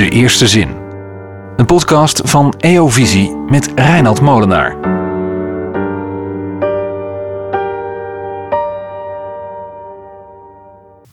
De 0.00 0.10
Eerste 0.10 0.48
Zin. 0.48 0.68
Een 1.56 1.66
podcast 1.66 2.20
van 2.24 2.54
EO 2.58 2.88
Visie 2.88 3.36
met 3.36 3.72
Reinald 3.74 4.20
Molenaar. 4.20 4.76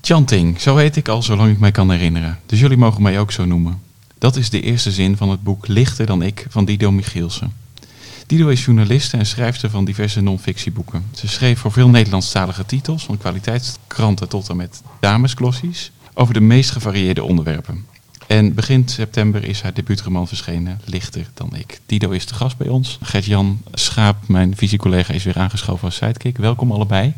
Chanting, 0.02 0.62
zo 0.62 0.76
heet 0.76 0.96
ik 0.96 1.08
al 1.08 1.23
zolang 1.23 1.52
ik 1.52 1.59
mij 1.59 1.71
kan 1.71 1.91
herinneren. 1.91 2.39
Dus 2.45 2.59
jullie 2.59 2.77
mogen 2.77 3.02
mij 3.02 3.20
ook 3.20 3.31
zo 3.31 3.45
noemen. 3.45 3.81
Dat 4.18 4.36
is 4.36 4.50
de 4.50 4.61
eerste 4.61 4.91
zin 4.91 5.17
van 5.17 5.29
het 5.29 5.43
boek 5.43 5.67
Lichter 5.67 6.05
dan 6.05 6.21
ik 6.21 6.45
van 6.49 6.65
Dido 6.65 6.91
Michielsen. 6.91 7.54
Dido 8.27 8.47
is 8.47 8.65
journaliste 8.65 9.17
en 9.17 9.25
schrijfster 9.25 9.69
van 9.69 9.85
diverse 9.85 10.21
non-fictieboeken. 10.21 11.05
Ze 11.11 11.27
schreef 11.27 11.59
voor 11.59 11.71
veel 11.71 11.89
Nederlandstalige 11.89 12.65
titels, 12.65 13.05
van 13.05 13.17
kwaliteitskranten 13.17 14.29
tot 14.29 14.49
en 14.49 14.55
met 14.55 14.81
damesglossies, 14.99 15.91
over 16.13 16.33
de 16.33 16.41
meest 16.41 16.71
gevarieerde 16.71 17.23
onderwerpen. 17.23 17.86
En 18.27 18.54
begin 18.54 18.87
september 18.87 19.43
is 19.43 19.61
haar 19.61 19.73
debuutroman 19.73 20.27
verschenen, 20.27 20.79
Lichter 20.86 21.29
dan 21.33 21.55
ik. 21.55 21.79
Dido 21.86 22.09
is 22.09 22.25
de 22.25 22.33
gast 22.33 22.57
bij 22.57 22.67
ons. 22.67 22.97
Gert-Jan 23.01 23.61
Schaap, 23.73 24.27
mijn 24.27 24.55
visiecollega, 24.55 25.13
is 25.13 25.23
weer 25.23 25.37
aangeschoven 25.37 25.86
als 25.86 25.95
sidekick. 25.95 26.37
Welkom 26.37 26.71
allebei. 26.71 27.13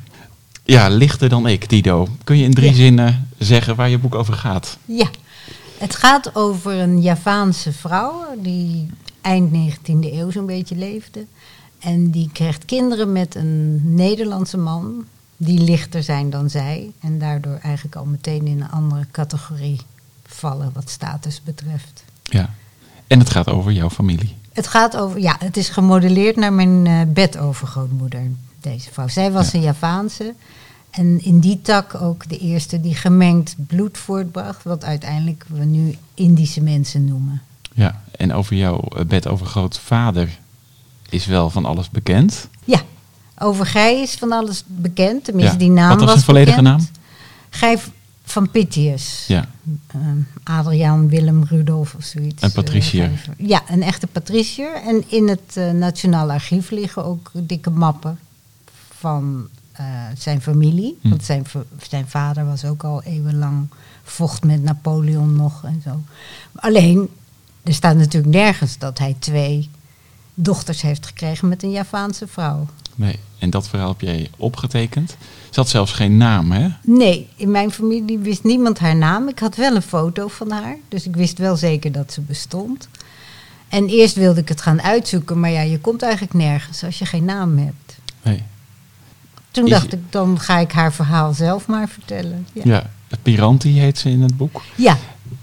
Ja, 0.63 0.89
lichter 0.89 1.29
dan 1.29 1.47
ik, 1.47 1.69
Dido. 1.69 2.07
Kun 2.23 2.37
je 2.37 2.43
in 2.43 2.53
drie 2.53 2.69
Ja. 2.69 2.75
zinnen 2.75 3.27
zeggen 3.37 3.75
waar 3.75 3.89
je 3.89 3.97
boek 3.97 4.15
over 4.15 4.33
gaat? 4.33 4.77
Ja, 4.85 5.09
het 5.77 5.95
gaat 5.95 6.35
over 6.35 6.73
een 6.73 7.01
Javaanse 7.01 7.71
vrouw 7.73 8.25
die 8.41 8.89
eind 9.21 9.51
19e 9.51 10.13
eeuw 10.13 10.31
zo'n 10.31 10.45
beetje 10.45 10.75
leefde. 10.75 11.25
En 11.79 12.09
die 12.11 12.29
krijgt 12.33 12.65
kinderen 12.65 13.11
met 13.11 13.35
een 13.35 13.81
Nederlandse 13.95 14.57
man 14.57 15.05
die 15.37 15.59
lichter 15.59 16.03
zijn 16.03 16.29
dan 16.29 16.49
zij. 16.49 16.91
En 16.99 17.19
daardoor 17.19 17.57
eigenlijk 17.61 17.95
al 17.95 18.05
meteen 18.05 18.47
in 18.47 18.61
een 18.61 18.71
andere 18.71 19.05
categorie 19.11 19.79
vallen 20.29 20.71
wat 20.73 20.89
status 20.89 21.41
betreft. 21.43 22.03
Ja. 22.23 22.49
En 23.07 23.19
het 23.19 23.29
gaat 23.29 23.49
over 23.49 23.71
jouw 23.71 23.89
familie. 23.89 24.35
Het 24.53 24.67
gaat 24.67 24.97
over, 24.97 25.19
ja, 25.19 25.35
het 25.39 25.57
is 25.57 25.69
gemodelleerd 25.69 26.35
naar 26.35 26.53
mijn 26.53 26.87
eh, 26.87 27.01
bedovergrootmoeder, 27.07 28.21
deze 28.61 28.89
vrouw. 28.91 29.07
Zij 29.07 29.31
was 29.31 29.51
Ja. 29.51 29.57
een 29.57 29.63
Javaanse. 29.63 30.33
En 30.89 31.23
in 31.23 31.39
die 31.39 31.61
tak 31.61 32.01
ook 32.01 32.29
de 32.29 32.37
eerste 32.37 32.81
die 32.81 32.95
gemengd 32.95 33.55
bloed 33.67 33.97
voortbracht, 33.97 34.63
wat 34.63 34.83
uiteindelijk 34.83 35.45
we 35.47 35.65
nu 35.65 35.95
Indische 36.13 36.61
mensen 36.61 37.05
noemen. 37.05 37.41
Ja. 37.73 38.01
En 38.11 38.33
over 38.33 38.55
jouw 38.55 38.79
eh, 38.79 39.05
bed 39.05 39.27
over 39.27 39.45
grootvader 39.45 40.39
is 41.09 41.25
wel 41.25 41.49
van 41.49 41.65
alles 41.65 41.89
bekend. 41.89 42.47
Ja, 42.63 42.81
over 43.37 43.65
Gij 43.65 44.01
is 44.01 44.13
van 44.15 44.31
alles 44.31 44.63
bekend, 44.67 45.23
tenminste 45.23 45.53
Ja. 45.53 45.59
die 45.59 45.69
naam 45.69 45.89
Wat 45.89 45.97
was 45.97 46.05
was 46.05 46.13
zijn 46.13 46.25
volledige 46.25 46.61
bekend. 46.61 46.77
naam? 46.77 46.87
Gij 47.49 47.77
van 48.31 48.51
Pitius. 48.51 49.25
Ja. 49.27 49.47
Ehm, 49.87 50.17
Adriaan 50.43 51.09
Willem 51.09 51.43
Rudolf 51.43 51.93
of 51.95 52.03
zoiets. 52.03 52.43
Een 52.43 52.51
patriciër. 52.51 53.11
Eh, 53.37 53.47
ja, 53.47 53.61
een 53.67 53.83
echte 53.83 54.07
patriciër. 54.07 54.73
En 54.73 55.03
in 55.07 55.27
het 55.27 55.51
eh, 55.53 55.71
Nationaal 55.71 56.31
Archief 56.31 56.69
liggen 56.69 57.05
ook 57.05 57.31
dikke 57.33 57.69
mappen 57.69 58.19
van 58.97 59.47
eh, 59.71 59.85
zijn 60.17 60.41
familie. 60.41 60.97
Hm. 61.01 61.09
Want 61.09 61.23
zijn, 61.23 61.45
zijn 61.81 62.07
vader 62.07 62.45
was 62.45 62.65
ook 62.65 62.83
al 62.83 63.03
eeuwenlang 63.03 63.67
vocht 64.03 64.43
met 64.43 64.63
Napoleon 64.63 65.35
nog 65.35 65.63
en 65.63 65.81
zo. 65.83 66.01
Alleen, 66.55 67.09
er 67.63 67.73
staat 67.73 67.95
natuurlijk 67.95 68.33
nergens 68.33 68.77
dat 68.77 68.97
hij 68.97 69.15
twee 69.19 69.69
dochters 70.33 70.81
heeft 70.81 71.05
gekregen 71.05 71.47
met 71.47 71.63
een 71.63 71.71
Javaanse 71.71 72.27
vrouw. 72.27 72.67
Nee. 72.99 73.19
En 73.37 73.49
dat 73.49 73.67
verhaal 73.69 73.87
heb 73.89 74.01
jij 74.01 74.29
opgetekend. 74.37 75.09
Ze 75.49 75.59
had 75.59 75.69
zelfs 75.69 75.91
geen 75.91 76.17
naam, 76.17 76.51
hè? 76.51 76.67
Nee, 76.83 77.27
in 77.35 77.51
mijn 77.51 77.71
familie 77.71 78.17
wist 78.17 78.43
niemand 78.43 78.79
haar 78.79 78.95
naam. 78.95 79.27
Ik 79.27 79.39
had 79.39 79.55
wel 79.55 79.75
een 79.75 79.81
foto 79.81 80.27
van 80.27 80.51
haar, 80.51 80.75
dus 80.89 81.05
ik 81.07 81.15
wist 81.15 81.37
wel 81.37 81.55
zeker 81.55 81.91
dat 81.91 82.13
ze 82.13 82.21
bestond. 82.21 82.87
En 83.67 83.87
eerst 83.87 84.15
wilde 84.15 84.39
ik 84.39 84.49
het 84.49 84.61
gaan 84.61 84.81
uitzoeken, 84.81 85.39
maar 85.39 85.49
ja, 85.49 85.61
je 85.61 85.79
komt 85.79 86.01
eigenlijk 86.01 86.33
nergens 86.33 86.83
als 86.83 86.99
je 86.99 87.05
geen 87.05 87.25
naam 87.25 87.57
hebt. 87.57 87.97
Nee. 88.23 88.43
Toen 89.51 89.63
Is- 89.65 89.69
dacht 89.71 89.93
ik, 89.93 89.99
dan 90.09 90.39
ga 90.39 90.57
ik 90.59 90.71
haar 90.71 90.93
verhaal 90.93 91.33
zelf 91.33 91.67
maar 91.67 91.89
vertellen. 91.89 92.47
Ja, 92.53 92.61
Ja. 92.65 92.89
Piranti 93.21 93.79
heet 93.79 93.97
ze 93.97 94.09
in 94.09 94.21
het 94.21 94.37
boek. 94.37 94.61
ja, 94.75 94.97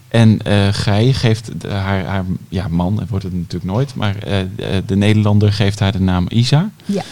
En 0.09 0.43
eh 0.43 0.69
Gij 0.73 1.13
geeft 1.13 1.61
de- 1.61 1.69
haar, 1.69 2.05
haar 2.05 2.25
ja, 2.49 2.69
man, 2.69 3.07
wordt 3.09 3.25
het 3.25 3.35
natuurlijk 3.35 3.73
nooit, 3.73 3.95
maar 3.95 4.17
eh, 4.17 4.39
de 4.87 4.97
Nederlander 4.97 5.53
geeft 5.53 5.79
haar 5.79 5.93
de 5.93 6.01
naam 6.01 6.27
Isa. 6.29 6.71
ja. 6.85 7.03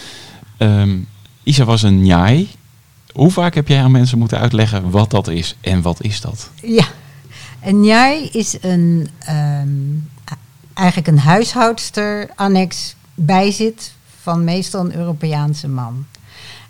Ehm, 0.57 0.97
Isa 1.43 1.63
was 1.63 1.81
een 1.81 2.01
njai. 2.01 2.49
Hoe 3.13 3.31
vaak 3.31 3.53
heb 3.55 3.67
jij 3.67 3.81
aan 3.81 3.91
mensen 3.91 4.17
moeten 4.17 4.39
uitleggen 4.39 4.89
wat 4.89 5.09
dat 5.09 5.27
is 5.27 5.55
en 5.61 5.81
wat 5.81 6.03
is 6.03 6.21
dat? 6.21 6.49
ja. 6.61 6.85
Een 7.61 7.79
njai 7.79 8.29
is 8.31 8.57
een, 8.61 9.09
ehm, 9.19 9.67
eigenlijk 10.73 11.07
een 11.07 11.19
huishoudster, 11.19 12.29
annex 12.35 12.95
bijzit 13.13 13.93
van 14.21 14.43
meestal 14.43 14.85
een 14.85 14.95
Europeaanse 14.95 15.67
man. 15.67 16.05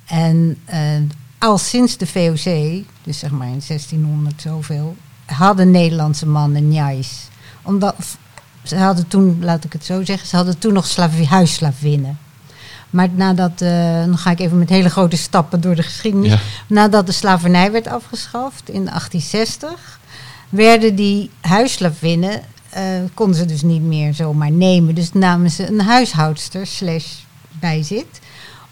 En 0.06 0.58
eh, 0.66 0.80
al 1.38 1.58
sinds 1.58 1.98
de 1.98 2.08
VOC, 2.08 2.84
dus 3.04 3.20
zeg 3.20 3.32
maar 3.32 3.48
in 3.48 3.62
1600 3.68 4.42
zoveel, 4.42 4.96
hadden 5.26 5.72
Nederlandse 5.72 6.28
mannen 6.28 6.68
njais. 6.68 7.28
Omdat 7.62 7.96
ze 8.64 8.76
hadden 8.76 9.08
toen, 9.08 9.38
laat 9.42 9.64
ik 9.64 9.74
het 9.74 9.86
zo 9.86 10.04
zeggen, 10.04 10.28
ze 10.28 10.36
hadden 10.36 10.58
toen 10.58 10.74
nog 10.74 10.86
slavi- 10.86 11.26
huisslavinnen. 11.26 12.18
Maar 12.96 13.10
nadat, 13.16 13.62
eh, 13.62 14.06
dan 14.06 14.18
ga 14.18 14.32
ik 14.32 14.40
even 14.40 14.58
met 14.58 14.70
hele 14.70 14.90
grote 14.90 15.18
stappen 15.18 15.62
door 15.62 15.76
de 15.76 15.84
geschiedenis. 15.84 16.32
Ja. 16.32 16.40
Nadat 16.68 17.06
de 17.06 17.12
slavernij 17.12 17.72
werd 17.72 17.88
afgeschaft 17.88 18.70
in 18.70 18.90
1860, 18.90 20.00
werden 20.50 20.96
die 20.96 21.30
huisslavinnen, 21.42 22.42
eh, 22.70 22.84
konden 23.14 23.36
ze 23.36 23.46
dus 23.46 23.62
niet 23.62 23.82
meer 23.82 24.14
zomaar 24.14 24.52
nemen. 24.52 24.96
Dus 24.96 25.14
namen 25.14 25.52
ze 25.52 25.68
een 25.68 25.82
huishoudster 25.82 26.68
slash 26.68 27.06
bijzit 27.60 28.22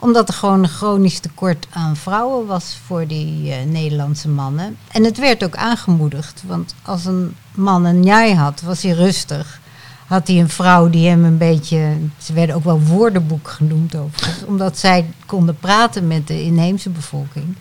omdat 0.03 0.27
er 0.27 0.33
gewoon 0.33 0.63
een 0.63 0.69
chronisch 0.69 1.19
tekort 1.19 1.67
aan 1.69 1.95
vrouwen 1.95 2.45
was 2.45 2.77
voor 2.85 3.07
die 3.07 3.51
eh, 3.51 3.65
Nederlandse 3.65 4.29
mannen. 4.29 4.77
En 4.91 5.03
het 5.03 5.17
werd 5.17 5.43
ook 5.43 5.55
aangemoedigd, 5.55 6.43
want 6.47 6.75
als 6.81 7.05
een 7.05 7.35
man 7.51 7.85
een 7.85 7.99
njai 7.99 8.35
had, 8.35 8.61
was 8.61 8.81
hij 8.81 8.91
rustig. 8.91 9.61
Had 10.07 10.27
hij 10.27 10.39
een 10.39 10.49
vrouw 10.49 10.89
die 10.89 11.07
hem 11.07 11.23
een 11.25 11.37
beetje. 11.37 11.93
Ze 12.17 12.33
werden 12.33 12.55
ook 12.55 12.63
wel 12.63 12.81
woordenboek 12.81 13.47
genoemd 13.49 13.95
overigens, 13.95 14.45
omdat 14.45 14.77
zij 14.77 15.05
konden 15.25 15.57
praten 15.57 16.07
met 16.07 16.27
de 16.27 16.43
inheemse 16.43 16.89
bevolking. 16.89 17.55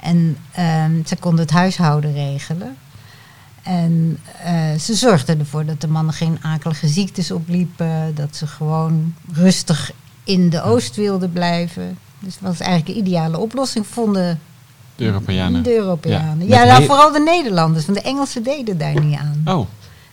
En 0.00 0.36
ehm, 0.52 1.04
ze 1.06 1.16
konden 1.16 1.40
het 1.40 1.50
huishouden 1.54 2.12
regelen. 2.12 2.76
En 3.62 4.18
eh, 4.44 4.74
ze 4.80 4.94
zorgden 4.94 5.38
ervoor 5.38 5.64
dat 5.64 5.80
de 5.80 5.88
mannen 5.88 6.14
geen 6.14 6.38
akelige 6.42 6.88
ziektes 6.88 7.30
opliepen. 7.30 8.14
Dat 8.14 8.36
ze 8.36 8.46
gewoon 8.46 9.14
rustig 9.32 9.90
in 10.24 10.50
de 10.50 10.62
oost 10.62 10.96
wilden 10.96 11.32
blijven. 11.32 11.98
Dus 12.18 12.34
het 12.34 12.42
was 12.42 12.60
eigenlijk 12.60 12.90
een 12.90 13.06
ideale 13.06 13.38
oplossing, 13.38 13.86
vonden 13.86 14.40
De 14.96 15.04
Europeanen. 15.04 15.62
de 15.62 15.74
Europeanen. 15.76 16.46
Ja, 16.46 16.64
nou, 16.64 16.84
vooral 16.84 17.12
de 17.12 17.20
Nederlanders, 17.20 17.86
want 17.86 17.98
de 17.98 18.04
Engelsen 18.04 18.42
deden 18.42 18.78
daar 18.78 19.00
niet 19.04 19.18
aan. 19.18 19.42
Oh, 19.44 19.66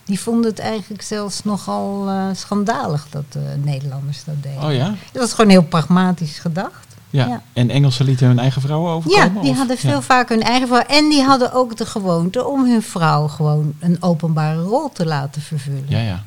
Die 0.06 0.20
vonden 0.20 0.50
het 0.50 0.58
eigenlijk 0.58 1.02
zelfs 1.02 1.44
nogal 1.44 2.08
eh, 2.08 2.24
schandalig 2.32 3.06
dat 3.10 3.24
de 3.32 3.54
Nederlanders 3.64 4.24
dat 4.24 4.42
deden. 4.42 4.62
oh 4.62 4.72
ja? 4.74 4.94
Dat 5.12 5.22
was 5.22 5.32
gewoon 5.32 5.50
heel 5.50 5.62
pragmatisch 5.62 6.38
gedacht. 6.38 6.86
ja? 7.10 7.26
Ja. 7.26 7.42
En 7.52 7.70
Engelsen 7.70 8.04
lieten 8.04 8.26
hun 8.26 8.38
eigen 8.38 8.62
vrouwen 8.62 8.90
Ja, 8.90 8.96
overkomen? 8.96 9.42
die 9.42 9.50
of- 9.50 9.56
hadden 9.56 9.78
veel 9.78 9.90
Ja. 9.90 10.00
vaker 10.02 10.36
hun 10.36 10.44
eigen 10.46 10.68
vrouw. 10.68 10.80
En 10.82 11.08
die 11.08 11.22
hadden 11.22 11.52
ook 11.52 11.76
de 11.76 11.86
gewoonte 11.86 12.44
om 12.46 12.64
hun 12.70 12.82
vrouw 12.82 13.26
gewoon 13.28 13.74
een 13.80 13.96
openbare 14.02 14.60
rol 14.62 14.90
te 14.92 15.06
laten 15.06 15.42
vervullen. 15.42 15.84
Ja, 15.88 15.98
ja. 16.00 16.22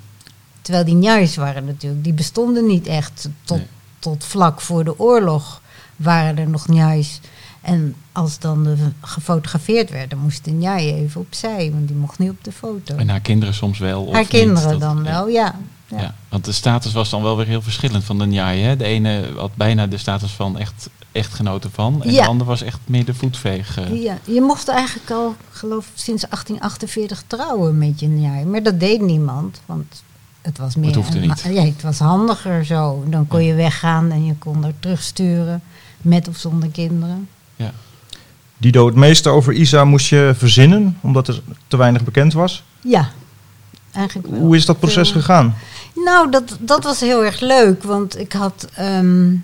Terwijl 0.61 0.85
die 0.85 0.95
njais 0.95 1.35
waren 1.35 1.65
natuurlijk, 1.65 2.03
die 2.03 2.13
bestonden 2.13 2.65
niet 2.67 2.87
echt 2.87 3.29
tot, 3.43 3.57
Nee. 3.57 3.67
tot 3.99 4.23
vlak 4.23 4.61
voor 4.61 4.83
de 4.83 4.99
oorlog 4.99 5.61
waren 5.95 6.37
er 6.37 6.49
nog 6.49 6.67
njais. 6.67 7.19
En 7.61 7.95
als 8.11 8.39
dan 8.39 8.63
de 8.63 8.75
gefotografeerd 9.01 9.89
werd, 9.89 10.09
dan 10.09 10.19
moest 10.19 10.45
de 10.45 10.51
njai 10.51 10.93
even 10.93 11.21
opzij, 11.21 11.71
want 11.73 11.87
die 11.87 11.97
mocht 11.97 12.19
niet 12.19 12.29
op 12.29 12.43
de 12.43 12.51
foto. 12.51 12.95
En 12.95 13.09
haar 13.09 13.19
kinderen 13.19 13.53
soms 13.53 13.79
wel? 13.79 14.03
Of 14.03 14.11
Haar 14.13 14.21
niet? 14.21 14.29
kinderen 14.29 14.69
Dat- 14.71 14.79
dan 14.79 15.03
wel, 15.03 15.27
ja. 15.27 15.55
ja. 15.87 15.99
Ja. 15.99 16.15
want 16.29 16.45
de 16.45 16.51
status 16.51 16.93
was 16.93 17.09
dan 17.09 17.23
wel 17.23 17.37
weer 17.37 17.45
heel 17.47 17.61
verschillend 17.61 18.03
van 18.03 18.17
de 18.17 18.25
njai. 18.25 18.61
Hè? 18.61 18.75
De 18.75 18.83
ene 18.83 19.23
had 19.37 19.55
bijna 19.55 19.87
de 19.87 19.97
status 19.97 20.31
van 20.31 20.57
echt 20.57 20.89
echtgenoten 21.11 21.71
van. 21.71 22.03
En 22.03 22.11
Ja. 22.11 22.21
de 22.21 22.27
ander 22.27 22.47
was 22.47 22.61
echt 22.61 22.79
meer 22.85 23.05
de 23.05 23.13
voetveeg. 23.13 23.79
Ja, 23.93 24.17
je 24.25 24.41
mocht 24.41 24.67
eigenlijk 24.67 25.11
al, 25.11 25.35
geloof 25.51 25.85
ik, 25.85 25.91
sinds 25.95 26.23
1848 26.29 27.23
trouwen 27.27 27.77
met 27.77 27.99
je 27.99 28.07
njai. 28.07 28.45
Maar 28.45 28.63
dat 28.63 28.79
deed 28.79 29.01
niemand, 29.01 29.61
want 29.65 30.03
het 30.41 30.57
was 30.57 30.75
meer... 30.75 30.85
Het 30.85 30.95
hoefde 30.95 31.19
een- 31.21 31.27
niet. 31.27 31.41
Ja, 31.49 31.63
het 31.63 31.81
was 31.81 31.99
handiger 31.99 32.65
zo. 32.65 33.03
Dan 33.07 33.27
kon 33.27 33.43
je 33.43 33.53
weggaan 33.53 34.11
en 34.11 34.25
je 34.25 34.35
kon 34.35 34.65
er 34.65 34.73
terugsturen, 34.79 35.61
met 36.01 36.27
of 36.27 36.37
zonder 36.37 36.69
kinderen. 36.69 37.27
Ja. 37.59 37.71
Dido, 38.57 38.85
het 38.85 38.95
meeste 38.95 39.29
over 39.29 39.53
Isa 39.53 39.85
moest 39.85 40.07
je 40.07 40.33
verzinnen, 40.37 40.97
omdat 41.01 41.27
er 41.27 41.41
te 41.67 41.77
weinig 41.77 42.03
bekend 42.03 42.33
was. 42.33 42.63
Ja, 42.81 43.09
eigenlijk 43.91 44.27
wel. 44.27 44.39
Hoe 44.39 44.55
is 44.55 44.65
dat 44.65 44.79
proces 44.79 45.11
gegaan? 45.11 45.55
Nou, 45.95 46.31
dat, 46.31 46.57
dat 46.59 46.83
was 46.83 46.99
heel 46.99 47.25
erg 47.25 47.39
leuk, 47.39 47.83
want 47.83 48.19
ik 48.19 48.33
had 48.33 48.67
ehm, 48.73 49.35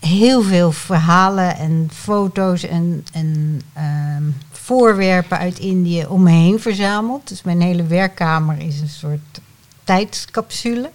heel 0.00 0.42
veel 0.42 0.72
verhalen 0.72 1.56
en 1.56 1.88
foto's 1.92 2.62
en, 2.62 3.04
en 3.12 3.60
ehm, 3.72 4.22
voorwerpen 4.50 5.38
uit 5.38 5.58
Indië 5.58 6.04
om 6.08 6.22
me 6.22 6.30
heen 6.30 6.60
verzameld. 6.60 7.28
Dus 7.28 7.42
mijn 7.42 7.60
hele 7.60 7.86
werkkamer 7.86 8.58
is 8.58 8.80
een 8.80 8.88
soort 8.88 9.40
tijdscapsule. 9.84 10.90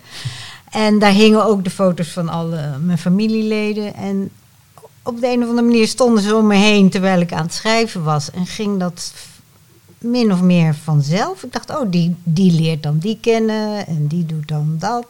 En 0.71 0.99
daar 0.99 1.11
hingen 1.11 1.45
ook 1.45 1.63
de 1.63 1.69
foto's 1.69 2.07
van 2.07 2.29
alle 2.29 2.77
mijn 2.81 2.97
familieleden. 2.97 3.95
En 3.95 4.29
op 5.05 5.19
de 5.19 5.27
een 5.27 5.43
of 5.43 5.49
andere 5.49 5.67
manier 5.67 5.87
stonden 5.87 6.23
ze 6.23 6.35
om 6.35 6.47
me 6.47 6.55
heen 6.55 6.89
terwijl 6.89 7.19
ik 7.19 7.33
aan 7.33 7.43
het 7.43 7.53
schrijven 7.53 8.03
was. 8.03 8.31
En 8.31 8.45
ging 8.45 8.79
dat 8.79 9.13
min 9.97 10.31
of 10.31 10.41
meer 10.41 10.75
vanzelf. 10.75 11.43
Ik 11.43 11.53
dacht, 11.53 11.69
oh, 11.69 11.91
die, 11.91 12.15
die 12.23 12.51
leert 12.51 12.83
dan 12.83 12.97
die 12.97 13.17
kennen 13.21 13.87
en 13.87 14.07
die 14.07 14.25
doet 14.25 14.47
dan 14.47 14.75
dat. 14.79 15.05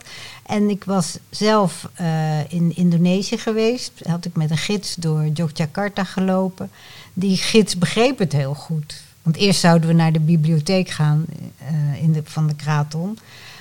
En 0.46 0.70
ik 0.70 0.84
was 0.84 1.18
zelf 1.30 1.90
eh, 1.94 2.52
in 2.52 2.76
Indonesië 2.76 3.38
geweest. 3.38 3.92
Had 4.04 4.26
ik 4.26 4.36
met 4.36 4.52
een 4.52 4.58
gids 4.58 4.96
door 4.96 5.28
Yogyakarta 5.34 6.04
gelopen. 6.04 6.70
Die 7.14 7.38
gids 7.38 7.78
begreep 7.78 8.20
het 8.20 8.32
heel 8.32 8.54
goed. 8.54 9.02
Want 9.22 9.38
eerst 9.38 9.60
zouden 9.60 9.88
we 9.88 9.96
naar 9.96 10.12
de 10.12 10.20
bibliotheek 10.20 10.90
gaan 10.90 11.26
uh, 11.72 12.04
in 12.04 12.12
de, 12.12 12.22
van 12.24 12.48
de 12.48 12.56
Kraton. 12.56 13.18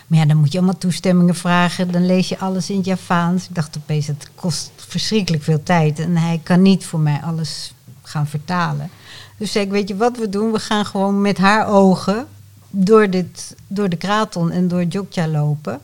Maar 0.06 0.18
ja, 0.18 0.24
dan 0.24 0.36
moet 0.36 0.52
je 0.52 0.58
allemaal 0.58 0.78
toestemmingen 0.78 1.34
vragen. 1.34 1.92
Dan 1.92 2.06
lees 2.06 2.28
je 2.28 2.38
alles 2.38 2.70
in 2.70 2.76
het 2.76 2.84
Javaans. 2.84 3.48
Ik 3.48 3.54
dacht 3.54 3.76
opeens, 3.76 4.06
het 4.06 4.30
kost 4.34 4.70
verschrikkelijk 4.98 5.42
veel 5.42 5.62
tijd. 5.62 5.98
En 5.98 6.16
hij 6.16 6.40
kan 6.42 6.62
niet 6.62 6.86
voor 6.86 7.00
mij 7.00 7.20
alles 7.22 7.74
gaan 8.02 8.26
vertalen. 8.26 8.90
Dus 9.36 9.52
zei 9.52 9.64
ik, 9.64 9.70
weet 9.70 9.88
je 9.88 9.96
wat 9.96 10.18
we 10.18 10.28
doen? 10.28 10.52
We 10.52 10.58
gaan 10.58 10.86
gewoon 10.86 11.20
met 11.20 11.38
haar 11.38 11.68
ogen 11.68 12.26
door, 12.70 13.10
dit, 13.10 13.56
door 13.66 13.88
de 13.88 13.96
Kraton 13.96 14.50
en 14.50 14.68
door 14.68 14.84
Jogja 14.84 15.28
lopen. 15.28 15.80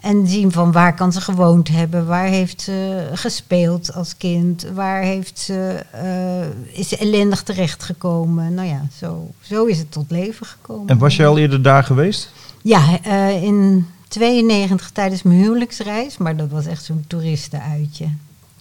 En 0.00 0.26
zien 0.26 0.52
van 0.52 0.72
waar 0.72 0.94
kan 0.94 1.12
ze 1.12 1.20
gewoond 1.20 1.68
hebben, 1.68 2.06
waar 2.06 2.26
heeft 2.26 2.60
ze 2.60 3.08
gespeeld 3.12 3.94
als 3.94 4.16
kind, 4.16 4.66
waar 4.74 5.02
heeft 5.02 5.38
ze, 5.38 5.84
uh, 5.94 6.78
is 6.78 6.88
ze 6.88 6.96
ellendig 6.96 7.42
terechtgekomen. 7.42 8.54
Nou 8.54 8.68
ja, 8.68 8.86
zo, 8.98 9.30
zo 9.40 9.64
is 9.64 9.78
het 9.78 9.92
tot 9.92 10.10
leven 10.10 10.46
gekomen. 10.46 10.88
En 10.88 10.98
was 10.98 11.16
je 11.16 11.26
al 11.26 11.38
eerder 11.38 11.62
daar 11.62 11.84
geweest? 11.84 12.32
Ja, 12.62 12.98
uh, 13.06 13.42
in 13.42 13.86
92 14.08 14.90
tijdens 14.90 15.22
mijn 15.22 15.38
huwelijksreis, 15.38 16.16
maar 16.18 16.36
dat 16.36 16.50
was 16.50 16.66
echt 16.66 16.84
zo'n 16.84 17.04
toeristenuitje. 17.06 18.06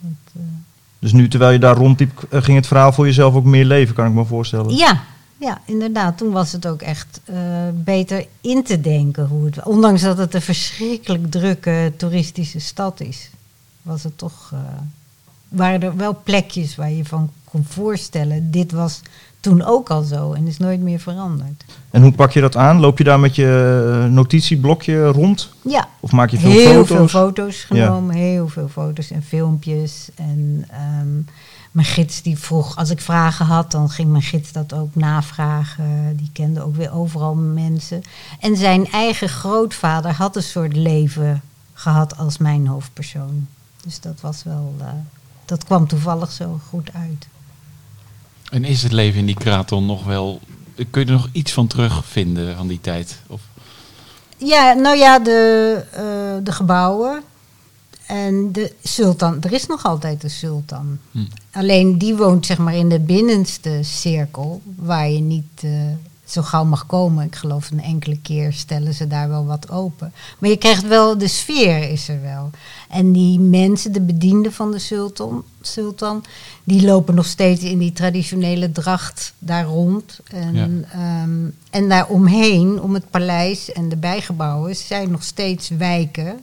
Dat, 0.02 0.42
uh, 0.42 0.44
dus 1.00 1.12
nu, 1.12 1.28
terwijl 1.28 1.52
je 1.52 1.60
daar 1.60 1.76
rondliep, 1.76 2.28
ging 2.30 2.58
het 2.58 2.68
verhaal 2.68 2.94
voor 2.94 3.06
jezelf 3.06 3.34
ook 3.34 3.46
meer 3.46 3.66
leven, 3.66 3.96
kan 3.96 4.08
ik 4.08 4.14
me 4.14 4.26
voorstellen. 4.26 4.76
Ja, 4.76 5.04
ja, 5.38 5.62
inderdaad. 5.66 6.18
Toen 6.18 6.32
was 6.32 6.52
het 6.52 6.68
ook 6.68 6.82
echt 6.82 7.22
uh, 7.30 7.38
beter 7.74 8.26
in 8.42 8.64
te 8.64 8.82
denken 8.82 9.28
hoe 9.28 9.46
het. 9.46 9.64
Ondanks 9.64 10.02
dat 10.02 10.18
het 10.18 10.34
een 10.34 10.42
verschrikkelijk 10.42 11.32
drukke 11.32 11.94
toeristische 11.98 12.60
stad 12.60 13.00
is, 13.00 13.30
was 13.82 14.04
het 14.04 14.18
toch. 14.18 14.52
Uh, 14.54 14.60
waren 15.48 15.82
er 15.82 15.96
wel 15.96 16.22
plekjes 16.24 16.76
waar 16.76 16.92
je 16.92 17.06
van 17.06 17.30
kon 17.44 17.64
voorstellen. 17.64 18.52
Dit 18.52 18.72
was 18.72 19.02
toen 19.42 19.64
ook 19.64 19.90
al 19.90 20.02
zo 20.02 20.34
en 20.34 20.48
is 20.48 20.58
nooit 20.58 20.82
meer 20.82 21.00
veranderd. 21.00 21.66
En 21.90 22.02
hoe 22.02 22.12
pak 22.12 22.32
je 22.32 22.42
dat 22.42 22.58
aan? 22.58 22.80
Loop 22.80 22.98
je 22.98 23.04
daar 23.04 23.20
met 23.20 23.36
je 23.36 24.08
notitieblokje 24.10 25.06
rond? 25.06 25.50
Ja. 25.62 25.88
Of 26.00 26.12
maak 26.12 26.30
je 26.30 26.38
veel 26.38 26.50
heel 26.50 26.60
foto's? 26.60 26.88
Heel 26.90 26.98
veel 26.98 27.08
foto's 27.08 27.64
genomen, 27.64 28.16
ja. 28.16 28.22
heel 28.22 28.48
veel 28.48 28.68
foto's 28.68 29.12
en 29.12 29.24
filmpjes. 29.24 30.10
En 30.16 30.68
um, 31.02 31.26
mijn 31.72 31.88
gids 31.88 32.22
die 32.22 32.38
vroeg, 32.38 32.76
als 32.76 32.90
ik 32.90 33.02
vragen 33.02 33.46
had, 33.46 33.72
dan 33.72 33.90
ging 33.90 34.12
mijn 34.12 34.24
gids 34.24 34.52
dat 34.52 34.74
ook 34.74 34.96
navragen. 34.96 36.18
Die 36.18 36.30
kende 36.34 36.64
ook 36.64 36.76
weer 36.76 36.94
overal 36.94 37.36
mensen. 37.36 38.02
En 38.40 38.58
zijn 38.58 38.92
eigen 38.92 39.30
grootvader 39.30 40.12
had 40.12 40.36
een 40.36 40.44
soort 40.44 40.76
leven 40.76 41.42
gehad 41.74 42.18
als 42.18 42.38
mijn 42.38 42.68
hoofdpersoon. 42.68 43.48
Dus 43.84 44.00
dat 44.00 44.22
was 44.22 44.44
wel, 44.44 44.76
uh, 44.80 44.86
dat 45.46 45.64
kwam 45.64 45.88
toevallig 45.88 46.32
zo 46.32 46.60
goed 46.70 46.94
uit. 46.94 47.28
En 48.52 48.64
is 48.64 48.84
het 48.84 48.92
leven 48.92 49.20
in 49.20 49.26
die 49.26 49.36
kraton 49.36 49.86
nog 49.86 50.04
wel. 50.04 50.40
Kun 50.90 51.02
je 51.02 51.08
er 51.08 51.12
nog 51.12 51.30
iets 51.32 51.52
van 51.52 51.68
terugvinden 51.68 52.56
van 52.56 52.68
die 52.68 52.82
tijd? 52.82 53.20
Of? 53.28 53.42
Ja, 54.38 54.74
nou 54.74 54.98
ja, 54.98 55.20
de, 55.20 55.84
uh, 55.94 56.46
de 56.46 56.52
gebouwen. 56.52 57.24
En 58.06 58.52
de 58.52 58.74
sultan, 58.84 59.42
er 59.42 59.54
is 59.54 59.68
nog 59.68 59.86
altijd 59.86 60.22
de 60.22 60.30
sultan. 60.30 61.00
Hm. 61.12 61.20
Alleen 61.52 61.98
die 61.98 62.16
woont 62.16 62.46
zeg 62.46 62.58
maar 62.58 62.76
in 62.76 62.90
de 62.90 63.00
binnenste 63.00 63.80
cirkel, 63.82 64.62
waar 64.76 65.10
je 65.10 65.20
niet 65.20 65.62
uh, 65.64 65.72
zo 66.32 66.42
gauw 66.42 66.64
mag 66.64 66.86
komen. 66.86 67.26
Ik 67.26 67.36
geloof 67.36 67.72
een 67.72 67.82
enkele 67.82 68.18
keer 68.22 68.54
stellen 68.54 68.94
ze 68.94 69.08
daar 69.08 69.30
wel 69.30 69.46
wat 69.46 69.70
open. 69.70 70.14
Maar 70.40 70.50
je 70.50 70.58
krijgt 70.58 70.88
wel, 70.88 71.18
de 71.18 71.28
sfeer 71.28 71.90
is 71.90 72.08
er 72.08 72.22
wel. 72.22 72.50
En 72.90 73.12
die 73.12 73.40
mensen, 73.40 73.92
de 73.92 74.02
bedienden 74.02 74.54
van 74.54 74.72
de 74.72 74.80
sultan, 74.80 75.44
sultan 75.62 76.24
die 76.64 76.86
lopen 76.86 77.16
nog 77.16 77.26
steeds 77.26 77.64
in 77.64 77.78
die 77.78 77.94
traditionele 77.94 78.72
dracht 78.72 79.34
daar 79.40 79.66
rond. 79.66 80.20
En, 80.28 80.86
ja. 80.94 81.24
um, 81.24 81.56
en 81.70 81.90
daar 81.90 82.08
omheen, 82.08 82.82
om 82.82 82.94
het 82.94 83.10
paleis 83.10 83.72
en 83.72 83.90
de 83.90 83.98
bijgebouwen, 83.98 84.76
zijn 84.76 85.12
nog 85.12 85.24
steeds 85.24 85.70
wijken 85.70 86.40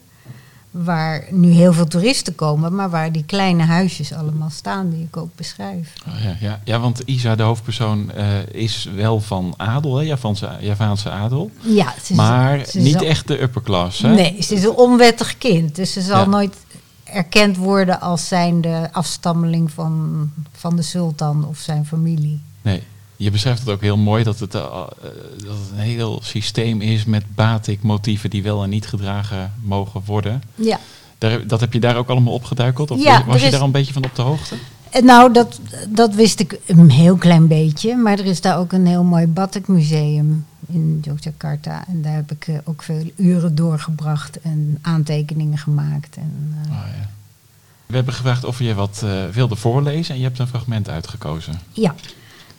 waar 0.85 1.25
nu 1.31 1.51
heel 1.51 1.73
veel 1.73 1.87
toeristen 1.87 2.35
komen, 2.35 2.75
maar 2.75 2.91
waar 2.91 3.13
die 3.13 3.25
kleine 3.25 3.63
huisjes 3.63 4.13
allemaal 4.13 4.51
staan 4.51 4.91
die 4.91 5.03
ik 5.03 5.17
ook 5.17 5.35
beschrijf. 5.35 5.93
Oh, 6.09 6.23
ja, 6.23 6.37
ja. 6.41 6.61
ja, 6.65 6.81
want 6.81 7.03
Isa, 7.05 7.35
de 7.35 7.43
hoofdpersoon, 7.43 8.11
uh, 8.17 8.47
is 8.53 8.89
wel 8.95 9.21
van 9.21 9.55
adel, 9.57 9.97
hè? 9.97 10.03
Javaanse, 10.03 10.51
Javaanse 10.61 11.11
adel. 11.11 11.51
Ja, 11.61 11.95
ze 12.03 12.15
maar 12.15 12.59
is, 12.59 12.71
ze 12.71 12.79
niet 12.79 13.03
echt 13.03 13.27
de 13.29 13.43
upper 13.43 13.63
class. 13.63 14.03
Hè? 14.03 14.15
Nee, 14.15 14.43
ze 14.43 14.55
is 14.55 14.65
een 14.65 14.77
onwettig 14.77 15.39
kind, 15.39 15.77
dus 15.77 15.93
ze 15.93 16.01
zal 16.01 16.21
ja. 16.21 16.27
nooit 16.27 16.57
erkend 17.05 17.57
worden 17.57 18.01
als 18.01 18.29
zijnde 18.29 18.89
afstammeling 18.93 19.71
van, 19.71 20.31
van 20.53 20.77
de 20.77 20.83
sultan 20.83 21.47
of 21.47 21.59
zijn 21.59 21.87
familie. 21.87 22.41
Nee. 22.63 22.83
Je 23.19 23.31
beschrijft 23.31 23.61
het 23.61 23.69
ook 23.69 23.81
heel 23.81 23.97
mooi 23.97 24.25
dat 24.25 24.39
het, 24.39 24.55
uh, 24.55 24.63
dat 24.63 25.57
het 25.59 25.71
een 25.73 25.79
heel 25.79 26.21
systeem 26.23 26.81
is 26.81 27.05
met 27.05 27.35
batik-motieven 27.35 28.31
die 28.31 28.43
wel 28.43 28.63
en 28.63 28.71
niet 28.71 28.87
gedragen 28.87 29.53
mogen 29.63 30.03
worden. 30.05 30.43
Ja. 30.55 30.79
Daar, 31.19 31.47
dat 31.47 31.61
heb 31.61 31.73
je 31.73 31.81
daar 31.81 31.97
ook 31.97 32.09
allemaal 32.09 32.33
opgeduikeld? 32.33 32.91
Of 32.91 33.03
ja, 33.03 33.25
was 33.25 33.41
je 33.41 33.45
is, 33.45 33.51
daar 33.51 33.61
al 33.61 33.67
een 33.67 33.73
beetje 33.73 33.93
van 33.93 34.05
op 34.05 34.15
de 34.15 34.23
hoogte? 34.23 34.55
Nou, 35.03 35.33
dat, 35.33 35.61
dat 35.89 36.15
wist 36.15 36.41
ik 36.41 36.59
een 36.67 36.91
heel 36.91 37.17
klein 37.17 37.47
beetje. 37.47 37.97
Maar 37.97 38.19
er 38.19 38.27
is 38.27 38.41
daar 38.41 38.59
ook 38.59 38.73
een 38.73 38.87
heel 38.87 39.05
mooi 39.05 39.27
batikmuseum 39.27 40.47
in 40.67 41.01
Yogyakarta. 41.03 41.85
En 41.89 42.03
daar 42.03 42.15
heb 42.15 42.33
ik 42.33 42.47
uh, 42.47 42.59
ook 42.65 42.83
veel 42.83 43.11
uren 43.17 43.55
doorgebracht 43.55 44.41
en 44.41 44.79
aantekeningen 44.83 45.59
gemaakt. 45.59 46.17
En, 46.17 46.55
uh, 46.67 46.71
oh, 46.71 46.87
ja. 46.99 47.09
We 47.87 47.95
hebben 47.95 48.15
gevraagd 48.15 48.45
of 48.45 48.59
je 48.59 48.75
wat 48.75 49.01
uh, 49.05 49.27
wilde 49.27 49.57
voorlezen 49.57 50.15
en 50.15 50.21
je 50.21 50.27
hebt 50.27 50.39
een 50.39 50.47
fragment 50.49 50.89
uitgekozen. 50.89 51.61
Ja, 51.73 51.95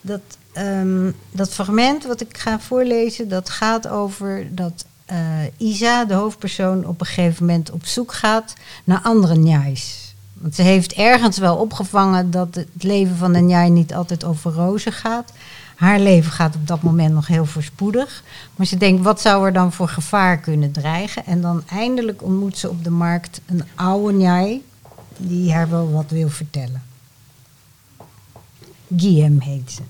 dat, 0.01 0.21
um, 0.57 1.15
dat 1.31 1.53
fragment 1.53 2.05
wat 2.05 2.21
ik 2.21 2.37
ga 2.37 2.59
voorlezen, 2.59 3.29
dat 3.29 3.49
gaat 3.49 3.87
over 3.87 4.55
dat 4.55 4.85
uh, 5.11 5.17
Isa, 5.57 6.05
de 6.05 6.13
hoofdpersoon, 6.13 6.85
op 6.85 6.99
een 6.99 7.05
gegeven 7.05 7.45
moment 7.45 7.71
op 7.71 7.85
zoek 7.85 8.13
gaat 8.13 8.53
naar 8.83 9.01
andere 9.03 9.37
njais. 9.37 10.13
Want 10.33 10.55
ze 10.55 10.61
heeft 10.61 10.93
ergens 10.93 11.37
wel 11.37 11.55
opgevangen 11.55 12.31
dat 12.31 12.55
het 12.55 12.83
leven 12.83 13.15
van 13.15 13.35
een 13.35 13.45
njai 13.45 13.69
niet 13.69 13.93
altijd 13.93 14.23
over 14.23 14.51
rozen 14.51 14.93
gaat. 14.93 15.31
Haar 15.75 15.99
leven 15.99 16.31
gaat 16.31 16.55
op 16.55 16.67
dat 16.67 16.81
moment 16.81 17.13
nog 17.13 17.27
heel 17.27 17.45
voorspoedig. 17.45 18.23
Maar 18.55 18.65
ze 18.65 18.77
denkt, 18.77 19.03
wat 19.03 19.21
zou 19.21 19.45
er 19.45 19.53
dan 19.53 19.73
voor 19.73 19.87
gevaar 19.87 20.37
kunnen 20.37 20.71
dreigen? 20.71 21.25
En 21.25 21.41
dan 21.41 21.63
eindelijk 21.67 22.23
ontmoet 22.23 22.57
ze 22.57 22.69
op 22.69 22.83
de 22.83 22.89
markt 22.89 23.41
een 23.45 23.63
oude 23.75 24.17
njai 24.17 24.63
die 25.17 25.53
haar 25.53 25.69
wel 25.69 25.91
wat 25.91 26.09
wil 26.09 26.29
vertellen. 26.29 26.83
Guillem 28.97 29.39
heet 29.39 29.71
ze. 29.71 29.81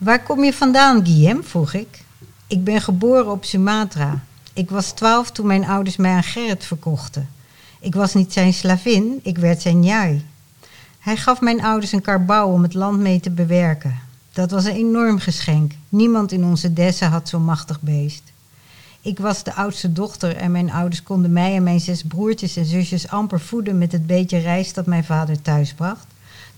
Waar 0.00 0.22
kom 0.22 0.44
je 0.44 0.52
vandaan, 0.52 1.06
Guillem? 1.06 1.44
vroeg 1.44 1.74
ik. 1.74 2.04
Ik 2.46 2.64
ben 2.64 2.80
geboren 2.80 3.30
op 3.30 3.44
Sumatra. 3.44 4.20
Ik 4.52 4.70
was 4.70 4.90
twaalf 4.90 5.30
toen 5.30 5.46
mijn 5.46 5.64
ouders 5.64 5.96
mij 5.96 6.12
aan 6.12 6.22
Gerrit 6.22 6.64
verkochten. 6.64 7.28
Ik 7.80 7.94
was 7.94 8.14
niet 8.14 8.32
zijn 8.32 8.52
slavin, 8.52 9.20
ik 9.22 9.38
werd 9.38 9.62
zijn 9.62 9.80
njai. 9.80 10.24
Hij 10.98 11.16
gaf 11.16 11.40
mijn 11.40 11.62
ouders 11.62 11.92
een 11.92 12.02
karbouw 12.02 12.52
om 12.52 12.62
het 12.62 12.74
land 12.74 12.98
mee 13.00 13.20
te 13.20 13.30
bewerken. 13.30 13.98
Dat 14.32 14.50
was 14.50 14.64
een 14.64 14.74
enorm 14.74 15.18
geschenk. 15.18 15.72
Niemand 15.88 16.32
in 16.32 16.44
onze 16.44 16.72
dessa 16.72 17.08
had 17.08 17.28
zo'n 17.28 17.44
machtig 17.44 17.80
beest. 17.80 18.22
Ik 19.00 19.18
was 19.18 19.44
de 19.44 19.54
oudste 19.54 19.92
dochter 19.92 20.36
en 20.36 20.50
mijn 20.50 20.70
ouders 20.70 21.02
konden 21.02 21.32
mij 21.32 21.56
en 21.56 21.62
mijn 21.62 21.80
zes 21.80 22.02
broertjes 22.02 22.56
en 22.56 22.66
zusjes 22.66 23.08
amper 23.08 23.40
voeden 23.40 23.78
met 23.78 23.92
het 23.92 24.06
beetje 24.06 24.38
rijst 24.38 24.74
dat 24.74 24.86
mijn 24.86 25.04
vader 25.04 25.42
thuis 25.42 25.74
bracht. 25.74 26.06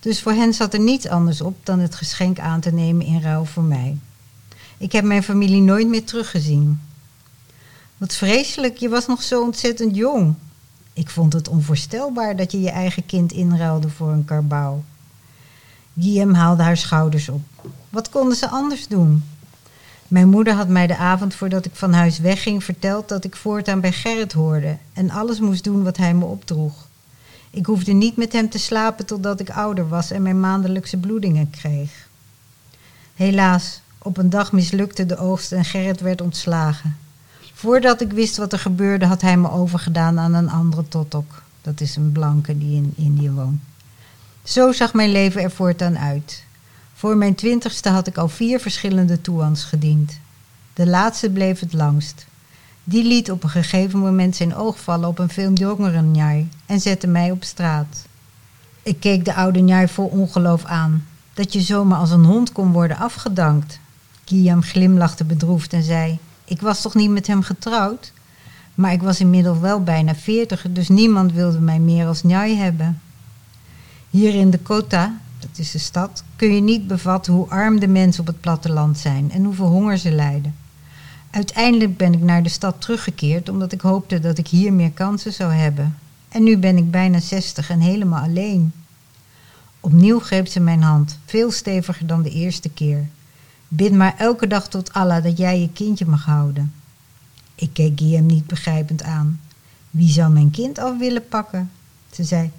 Dus 0.03 0.23
voor 0.23 0.33
hen 0.33 0.55
zat 0.55 0.75
er 0.75 0.81
niets 0.81 1.09
anders 1.09 1.41
op 1.41 1.57
dan 1.63 1.79
het 1.79 1.95
geschenk 1.95 2.39
aan 2.39 2.61
te 2.61 2.73
nemen 2.73 3.07
in 3.07 3.21
ruil 3.21 3.45
voor 3.45 3.63
mij. 3.63 3.97
Ik 4.79 4.93
heb 4.93 5.05
mijn 5.05 5.23
familie 5.23 5.61
nooit 5.61 5.89
meer 5.89 6.05
teruggezien. 6.05 6.81
Wat 7.97 8.15
vreselijk, 8.15 8.77
je 8.77 8.89
was 8.89 9.07
nog 9.07 9.23
zo 9.23 9.43
ontzettend 9.43 9.97
jong. 9.97 10.35
Ik 10.93 11.11
vond 11.11 11.33
het 11.33 11.49
onvoorstelbaar 11.49 12.37
dat 12.37 12.53
je 12.53 12.61
je 12.61 12.71
eigen 12.71 13.07
kind 13.07 13.33
inruilde 13.33 13.89
voor 13.89 14.13
een 14.13 14.25
karbouw. 14.25 14.85
Guillaume 15.99 16.37
haalde 16.37 16.63
haar 16.63 16.77
schouders 16.77 17.29
op. 17.29 17.43
Wat 17.91 18.11
konden 18.11 18.37
ze 18.37 18.49
anders 18.49 18.89
doen? 18.89 19.25
Mijn 20.09 20.29
moeder 20.29 20.55
had 20.55 20.69
mij 20.69 20.87
de 20.87 20.97
avond 20.97 21.35
voordat 21.35 21.65
ik 21.65 21.75
van 21.75 21.93
huis 21.93 22.19
wegging 22.19 22.65
verteld 22.65 23.09
dat 23.09 23.25
ik 23.25 23.37
voortaan 23.37 23.81
bij 23.81 23.93
Gerrit 23.93 24.33
hoorde 24.33 24.77
en 24.93 25.11
alles 25.11 25.41
moest 25.41 25.65
doen 25.65 25.83
wat 25.83 25.97
hij 25.97 26.15
me 26.15 26.25
opdroeg. 26.25 26.91
Ik 27.55 27.67
hoefde 27.67 27.93
niet 27.93 28.17
met 28.17 28.33
hem 28.33 28.49
te 28.49 28.59
slapen 28.59 29.07
totdat 29.07 29.41
ik 29.41 29.51
ouder 29.51 29.89
was 29.89 30.11
en 30.11 30.23
mijn 30.23 30.41
maandelijkse 30.41 30.97
bloedingen 30.97 31.51
kreeg. 31.51 32.09
Helaas, 33.15 33.81
op 33.99 34.17
een 34.17 34.31
dag 34.31 34.53
mislukte 34.53 35.07
de 35.07 35.17
oogst 35.17 35.53
en 35.53 35.65
Gerrit 35.65 36.01
werd 36.01 36.21
ontslagen. 36.21 36.97
Voordat 37.53 38.01
ik 38.01 38.13
wist 38.13 38.37
wat 38.37 38.53
er 38.53 38.59
gebeurde, 38.59 39.07
had 39.07 39.21
hij 39.21 39.37
me 39.37 39.51
overgedaan 39.51 40.19
aan 40.19 40.35
een 40.35 40.51
andere 40.51 40.89
totok. 40.89 41.43
Dat 41.63 41.81
is 41.81 41.97
een 41.97 42.13
blanke 42.13 42.59
die 42.59 42.77
in 42.77 42.93
Indië 42.97 43.31
woont. 43.31 43.61
Zo 44.43 44.73
zag 44.73 44.95
mijn 44.95 45.13
leven 45.13 45.43
er 45.43 45.51
voortaan 45.51 45.99
uit. 45.99 46.45
Voor 46.95 47.17
mijn 47.17 47.35
twintigste 47.35 47.89
had 47.89 48.07
ik 48.07 48.17
al 48.17 48.29
vier 48.29 48.61
verschillende 48.61 49.21
toeans 49.21 49.65
gediend. 49.65 50.19
De 50.75 50.87
laatste 50.87 51.31
bleef 51.31 51.61
het 51.61 51.73
langst. 51.73 52.27
Die 52.85 53.05
liet 53.05 53.31
op 53.31 53.43
een 53.43 53.51
gegeven 53.51 53.99
moment 53.99 54.37
zijn 54.37 54.55
oog 54.55 54.81
vallen 54.81 55.09
op 55.09 55.19
een 55.19 55.29
veel 55.29 55.53
jongere 55.53 56.03
njai 56.03 56.49
en 56.67 56.81
zette 56.81 57.07
mij 57.07 57.31
op 57.31 57.45
straat. 57.45 58.07
Ik 58.83 59.01
keek 59.01 59.25
de 59.25 59.35
oude 59.35 59.61
njai 59.61 59.89
vol 59.89 60.07
ongeloof 60.07 60.65
aan. 60.65 61.07
Dat 61.35 61.53
je 61.53 61.61
zomaar 61.61 61.99
als 61.99 62.11
een 62.11 62.25
hond 62.25 62.53
kon 62.53 62.73
worden 62.73 62.97
afgedankt. 62.97 63.81
Guillaume 64.25 64.63
glimlachte 64.63 65.25
bedroefd 65.25 65.73
en 65.73 65.83
zei: 65.83 66.19
Ik 66.45 66.61
was 66.61 66.83
toch 66.83 66.95
niet 66.95 67.11
met 67.11 67.27
hem 67.27 67.43
getrouwd? 67.43 68.13
Maar 68.75 68.93
ik 68.93 69.03
was 69.03 69.21
inmiddels 69.21 69.59
wel 69.59 69.83
bijna 69.83 70.15
veertig, 70.15 70.67
dus 70.71 70.89
niemand 70.89 71.33
wilde 71.33 71.61
mij 71.61 71.79
meer 71.79 72.07
als 72.07 72.23
njai 72.23 72.57
hebben. 72.57 73.01
Hier 74.11 74.35
in 74.35 74.51
de 74.51 74.59
Kota, 74.59 75.19
dat 75.39 75.59
is 75.59 75.71
de 75.71 75.79
stad, 75.79 76.25
kun 76.37 76.55
je 76.55 76.61
niet 76.61 76.87
bevatten 76.87 77.33
hoe 77.33 77.49
arm 77.49 77.81
de 77.81 77.89
mensen 77.89 78.21
op 78.21 78.27
het 78.27 78.41
platteland 78.41 78.99
zijn 78.99 79.31
en 79.33 79.45
hoeveel 79.45 79.67
honger 79.67 79.99
ze 79.99 80.11
lijden. 80.11 80.55
Uiteindelijk 81.33 81.97
ben 81.97 82.13
ik 82.13 82.21
naar 82.21 82.43
de 82.43 82.49
stad 82.49 82.81
teruggekeerd 82.81 83.49
omdat 83.49 83.73
ik 83.73 83.81
hoopte 83.81 84.21
dat 84.21 84.39
ik 84.39 84.49
hier 84.49 84.73
meer 84.73 84.91
kansen 84.91 85.33
zou 85.33 85.53
hebben. 85.53 85.99
En 86.29 86.43
nu 86.43 86.59
ben 86.59 86.77
ik 86.77 86.91
bijna 86.91 87.21
zestig 87.21 87.71
en 87.71 87.81
helemaal 87.81 88.23
alleen. 88.23 88.73
Opnieuw 89.81 90.21
greep 90.21 90.47
ze 90.47 90.61
mijn 90.61 90.83
hand, 90.83 91.19
veel 91.25 91.51
steviger 91.51 92.07
dan 92.07 92.23
de 92.23 92.31
eerste 92.31 92.69
keer. 92.69 93.07
Bid 93.69 93.93
maar 93.93 94.15
elke 94.19 94.47
dag 94.47 94.69
tot 94.69 94.93
Allah 94.93 95.23
dat 95.23 95.39
jij 95.39 95.61
je 95.61 95.73
kindje 95.73 96.07
mag 96.07 96.25
houden. 96.25 96.73
Ik 97.55 97.71
keek 97.73 97.99
Guillaume 97.99 98.33
niet 98.33 98.47
begrijpend 98.47 99.03
aan. 99.03 99.41
Wie 99.91 100.09
zou 100.09 100.33
mijn 100.33 100.51
kind 100.51 100.79
af 100.79 100.99
willen 100.99 101.29
pakken? 101.29 101.71
Ze 102.11 102.25
zei: 102.25 102.51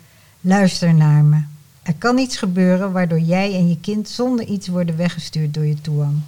Luister 0.42 0.94
naar 0.94 1.24
me. 1.24 1.42
Er 1.84 1.96
kan 1.96 2.18
iets 2.18 2.38
gebeuren 2.38 2.92
waardoor 2.92 3.20
jij 3.20 3.54
en 3.54 3.70
je 3.70 3.78
kind 3.80 4.10
zonder 4.10 4.46
iets 4.46 4.68
worden 4.68 4.98
weggestuurd 4.98 5.54
door 5.54 5.66
je 5.66 5.82
toean. 5.82 6.24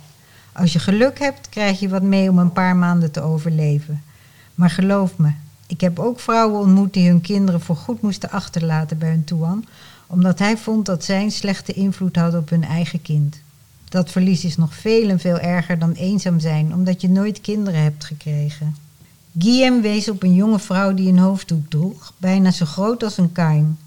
Als 0.55 0.73
je 0.73 0.79
geluk 0.79 1.19
hebt, 1.19 1.49
krijg 1.49 1.79
je 1.79 1.89
wat 1.89 2.01
mee 2.01 2.29
om 2.29 2.37
een 2.37 2.53
paar 2.53 2.75
maanden 2.75 3.11
te 3.11 3.21
overleven. 3.21 4.03
Maar 4.55 4.69
geloof 4.69 5.17
me, 5.17 5.31
ik 5.67 5.81
heb 5.81 5.99
ook 5.99 6.19
vrouwen 6.19 6.59
ontmoet 6.59 6.93
die 6.93 7.09
hun 7.09 7.21
kinderen 7.21 7.61
voorgoed 7.61 8.01
moesten 8.01 8.31
achterlaten 8.31 8.97
bij 8.97 9.09
hun 9.09 9.23
toean, 9.23 9.65
omdat 10.07 10.39
hij 10.39 10.57
vond 10.57 10.85
dat 10.85 11.03
zij 11.03 11.23
een 11.23 11.31
slechte 11.31 11.73
invloed 11.73 12.15
hadden 12.15 12.39
op 12.39 12.49
hun 12.49 12.63
eigen 12.63 13.01
kind. 13.01 13.37
Dat 13.89 14.11
verlies 14.11 14.45
is 14.45 14.57
nog 14.57 14.75
veel 14.75 15.09
en 15.09 15.19
veel 15.19 15.39
erger 15.39 15.79
dan 15.79 15.91
eenzaam 15.91 16.39
zijn, 16.39 16.73
omdat 16.73 17.01
je 17.01 17.09
nooit 17.09 17.41
kinderen 17.41 17.81
hebt 17.81 18.03
gekregen. 18.03 18.75
Guillaume 19.39 19.81
wees 19.81 20.09
op 20.09 20.23
een 20.23 20.35
jonge 20.35 20.59
vrouw 20.59 20.93
die 20.93 21.09
een 21.09 21.19
hoofddoek 21.19 21.69
droeg, 21.69 22.13
bijna 22.17 22.51
zo 22.51 22.65
groot 22.65 23.03
als 23.03 23.17
een 23.17 23.31
kain. 23.31 23.77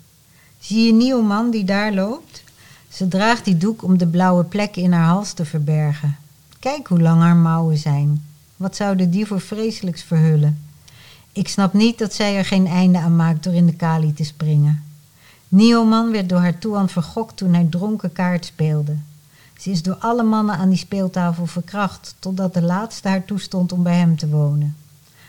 Zie 0.58 0.84
je 0.84 0.90
een 0.90 0.96
nieuwe 0.96 1.22
man 1.22 1.50
die 1.50 1.64
daar 1.64 1.92
loopt? 1.92 2.42
Ze 2.88 3.08
draagt 3.08 3.44
die 3.44 3.56
doek 3.56 3.82
om 3.82 3.98
de 3.98 4.06
blauwe 4.06 4.44
plekken 4.44 4.82
in 4.82 4.92
haar 4.92 5.06
hals 5.06 5.32
te 5.32 5.44
verbergen. 5.44 6.16
Kijk 6.58 6.86
hoe 6.86 7.00
lang 7.00 7.20
haar 7.20 7.36
mouwen 7.36 7.78
zijn. 7.78 8.24
Wat 8.56 8.76
zouden 8.76 9.10
die 9.10 9.26
voor 9.26 9.40
vreselijks 9.40 10.02
verhullen? 10.02 10.62
Ik 11.32 11.48
snap 11.48 11.72
niet 11.72 11.98
dat 11.98 12.14
zij 12.14 12.36
er 12.36 12.44
geen 12.44 12.66
einde 12.66 12.98
aan 12.98 13.16
maakt 13.16 13.44
door 13.44 13.54
in 13.54 13.66
de 13.66 13.74
kali 13.74 14.12
te 14.12 14.24
springen. 14.24 14.82
Nioman 15.48 16.12
werd 16.12 16.28
door 16.28 16.38
haar 16.38 16.58
toean 16.58 16.88
vergokt 16.88 17.36
toen 17.36 17.54
hij 17.54 17.66
dronken 17.70 18.12
kaart 18.12 18.44
speelde. 18.44 18.96
Ze 19.58 19.70
is 19.70 19.82
door 19.82 19.94
alle 19.94 20.22
mannen 20.22 20.56
aan 20.56 20.68
die 20.68 20.78
speeltafel 20.78 21.46
verkracht, 21.46 22.14
totdat 22.18 22.54
de 22.54 22.62
laatste 22.62 23.08
haar 23.08 23.24
toestond 23.24 23.72
om 23.72 23.82
bij 23.82 23.96
hem 23.96 24.16
te 24.16 24.28
wonen. 24.28 24.76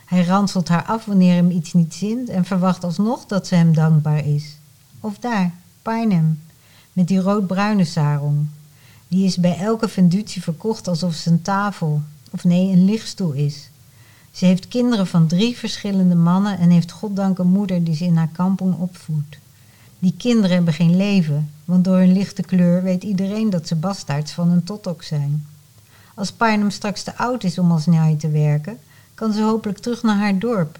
Hij 0.05 0.23
ranselt 0.25 0.67
haar 0.67 0.83
af 0.83 1.05
wanneer 1.05 1.33
hem 1.33 1.51
iets 1.51 1.73
niet 1.73 1.93
zint 1.93 2.29
en 2.29 2.45
verwacht 2.45 2.83
alsnog 2.83 3.25
dat 3.25 3.47
ze 3.47 3.55
hem 3.55 3.73
dankbaar 3.73 4.25
is. 4.25 4.57
Of 4.99 5.17
daar, 5.17 5.51
Painem, 5.81 6.39
met 6.93 7.07
die 7.07 7.19
roodbruine 7.19 7.85
sarong. 7.85 8.47
Die 9.09 9.25
is 9.25 9.37
bij 9.37 9.57
elke 9.57 9.87
vendutie 9.87 10.41
verkocht 10.41 10.87
alsof 10.87 11.13
ze 11.13 11.29
een 11.29 11.41
tafel, 11.41 12.01
of 12.31 12.43
nee, 12.43 12.71
een 12.71 12.85
lichtstoel 12.85 13.31
is. 13.31 13.69
Ze 14.31 14.45
heeft 14.45 14.67
kinderen 14.67 15.07
van 15.07 15.27
drie 15.27 15.57
verschillende 15.57 16.15
mannen 16.15 16.59
en 16.59 16.69
heeft 16.69 16.91
goddank 16.91 17.37
een 17.37 17.47
moeder 17.47 17.83
die 17.83 17.95
ze 17.95 18.03
in 18.03 18.15
haar 18.15 18.29
kampong 18.31 18.75
opvoedt. 18.75 19.37
Die 19.99 20.13
kinderen 20.17 20.55
hebben 20.55 20.73
geen 20.73 20.95
leven, 20.95 21.51
want 21.65 21.83
door 21.83 21.97
hun 21.97 22.11
lichte 22.13 22.41
kleur 22.41 22.83
weet 22.83 23.03
iedereen 23.03 23.49
dat 23.49 23.67
ze 23.67 23.75
bastaards 23.75 24.31
van 24.31 24.49
een 24.49 24.63
totok 24.63 25.03
zijn. 25.03 25.45
Als 26.15 26.31
Painem 26.31 26.71
straks 26.71 27.03
te 27.03 27.17
oud 27.17 27.43
is 27.43 27.59
om 27.59 27.71
als 27.71 27.85
njai 27.85 28.17
te 28.17 28.29
werken, 28.29 28.77
kan 29.13 29.33
ze 29.33 29.41
hopelijk 29.41 29.79
terug 29.79 30.03
naar 30.03 30.17
haar 30.17 30.39
dorp. 30.39 30.79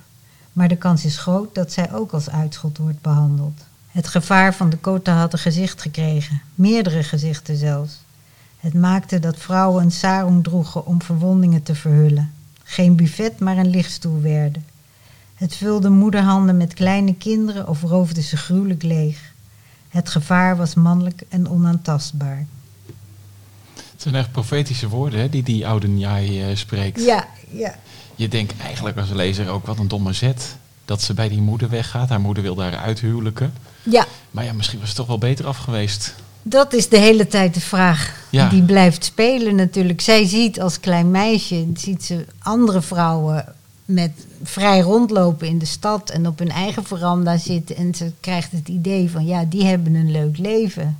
Maar 0.53 0.67
de 0.67 0.77
kans 0.77 1.05
is 1.05 1.17
groot 1.17 1.55
dat 1.55 1.71
zij 1.71 1.93
ook 1.93 2.11
als 2.11 2.29
uitschot 2.29 2.77
wordt 2.77 3.01
behandeld. 3.01 3.61
Het 3.87 4.07
gevaar 4.07 4.53
van 4.53 4.69
de 4.69 4.77
kota 4.77 5.17
had 5.17 5.33
een 5.33 5.39
gezicht 5.39 5.81
gekregen, 5.81 6.41
meerdere 6.55 7.03
gezichten 7.03 7.57
zelfs. 7.57 7.99
Het 8.59 8.73
maakte 8.73 9.19
dat 9.19 9.37
vrouwen 9.37 9.83
een 9.83 9.91
sarong 9.91 10.43
droegen 10.43 10.85
om 10.85 11.01
verwondingen 11.01 11.63
te 11.63 11.75
verhullen. 11.75 12.33
Geen 12.63 12.95
buffet, 12.95 13.39
maar 13.39 13.57
een 13.57 13.69
lichtstoel 13.69 14.21
werden. 14.21 14.65
Het 15.35 15.55
vulde 15.55 15.89
moederhanden 15.89 16.57
met 16.57 16.73
kleine 16.73 17.13
kinderen 17.13 17.67
of 17.67 17.81
roofde 17.81 18.21
ze 18.21 18.37
gruwelijk 18.37 18.83
leeg. 18.83 19.33
Het 19.89 20.09
gevaar 20.09 20.57
was 20.57 20.73
mannelijk 20.73 21.21
en 21.29 21.49
onaantastbaar. 21.49 22.45
Het 23.75 24.01
zijn 24.01 24.15
echt 24.15 24.31
profetische 24.31 24.89
woorden 24.89 25.19
hè, 25.19 25.29
die 25.29 25.43
die 25.43 25.67
oude 25.67 25.87
Njai 25.87 26.41
eh, 26.41 26.55
spreekt. 26.55 27.01
Ja, 27.01 27.27
ja. 27.51 27.75
Je 28.15 28.27
denkt 28.27 28.53
eigenlijk 28.61 28.97
als 28.97 29.09
lezer 29.09 29.49
ook 29.49 29.65
wat 29.65 29.79
een 29.79 29.87
domme 29.87 30.13
zet. 30.13 30.55
Dat 30.85 31.01
ze 31.01 31.13
bij 31.13 31.29
die 31.29 31.41
moeder 31.41 31.69
weggaat. 31.69 32.09
Haar 32.09 32.21
moeder 32.21 32.43
wil 32.43 32.55
daar 32.55 32.77
uithuwelijken. 32.77 33.53
Ja, 33.83 34.05
Maar 34.31 34.43
ja, 34.43 34.53
misschien 34.53 34.79
was 34.79 34.87
het 34.87 34.97
toch 34.97 35.07
wel 35.07 35.17
beter 35.17 35.47
af 35.47 35.57
geweest. 35.57 36.15
Dat 36.43 36.73
is 36.73 36.89
de 36.89 36.97
hele 36.99 37.27
tijd 37.27 37.53
de 37.53 37.59
vraag 37.61 38.17
Ja. 38.29 38.49
die 38.49 38.63
blijft 38.63 39.03
spelen 39.05 39.55
natuurlijk. 39.55 40.01
Zij 40.01 40.25
ziet 40.25 40.61
als 40.61 40.79
klein 40.79 41.11
meisje, 41.11 41.67
ziet 41.73 42.03
ze 42.03 42.25
andere 42.39 42.81
vrouwen 42.81 43.45
met 43.85 44.11
vrij 44.43 44.79
rondlopen 44.79 45.47
in 45.47 45.57
de 45.59 45.65
stad 45.65 46.09
en 46.09 46.27
op 46.27 46.39
hun 46.39 46.49
eigen 46.51 46.83
veranda 46.83 47.37
zitten. 47.37 47.75
En 47.75 47.95
ze 47.95 48.11
krijgt 48.19 48.51
het 48.51 48.67
idee 48.67 49.09
van, 49.11 49.25
ja, 49.25 49.45
die 49.45 49.65
hebben 49.65 49.93
een 49.95 50.11
leuk 50.11 50.37
leven. 50.37 50.97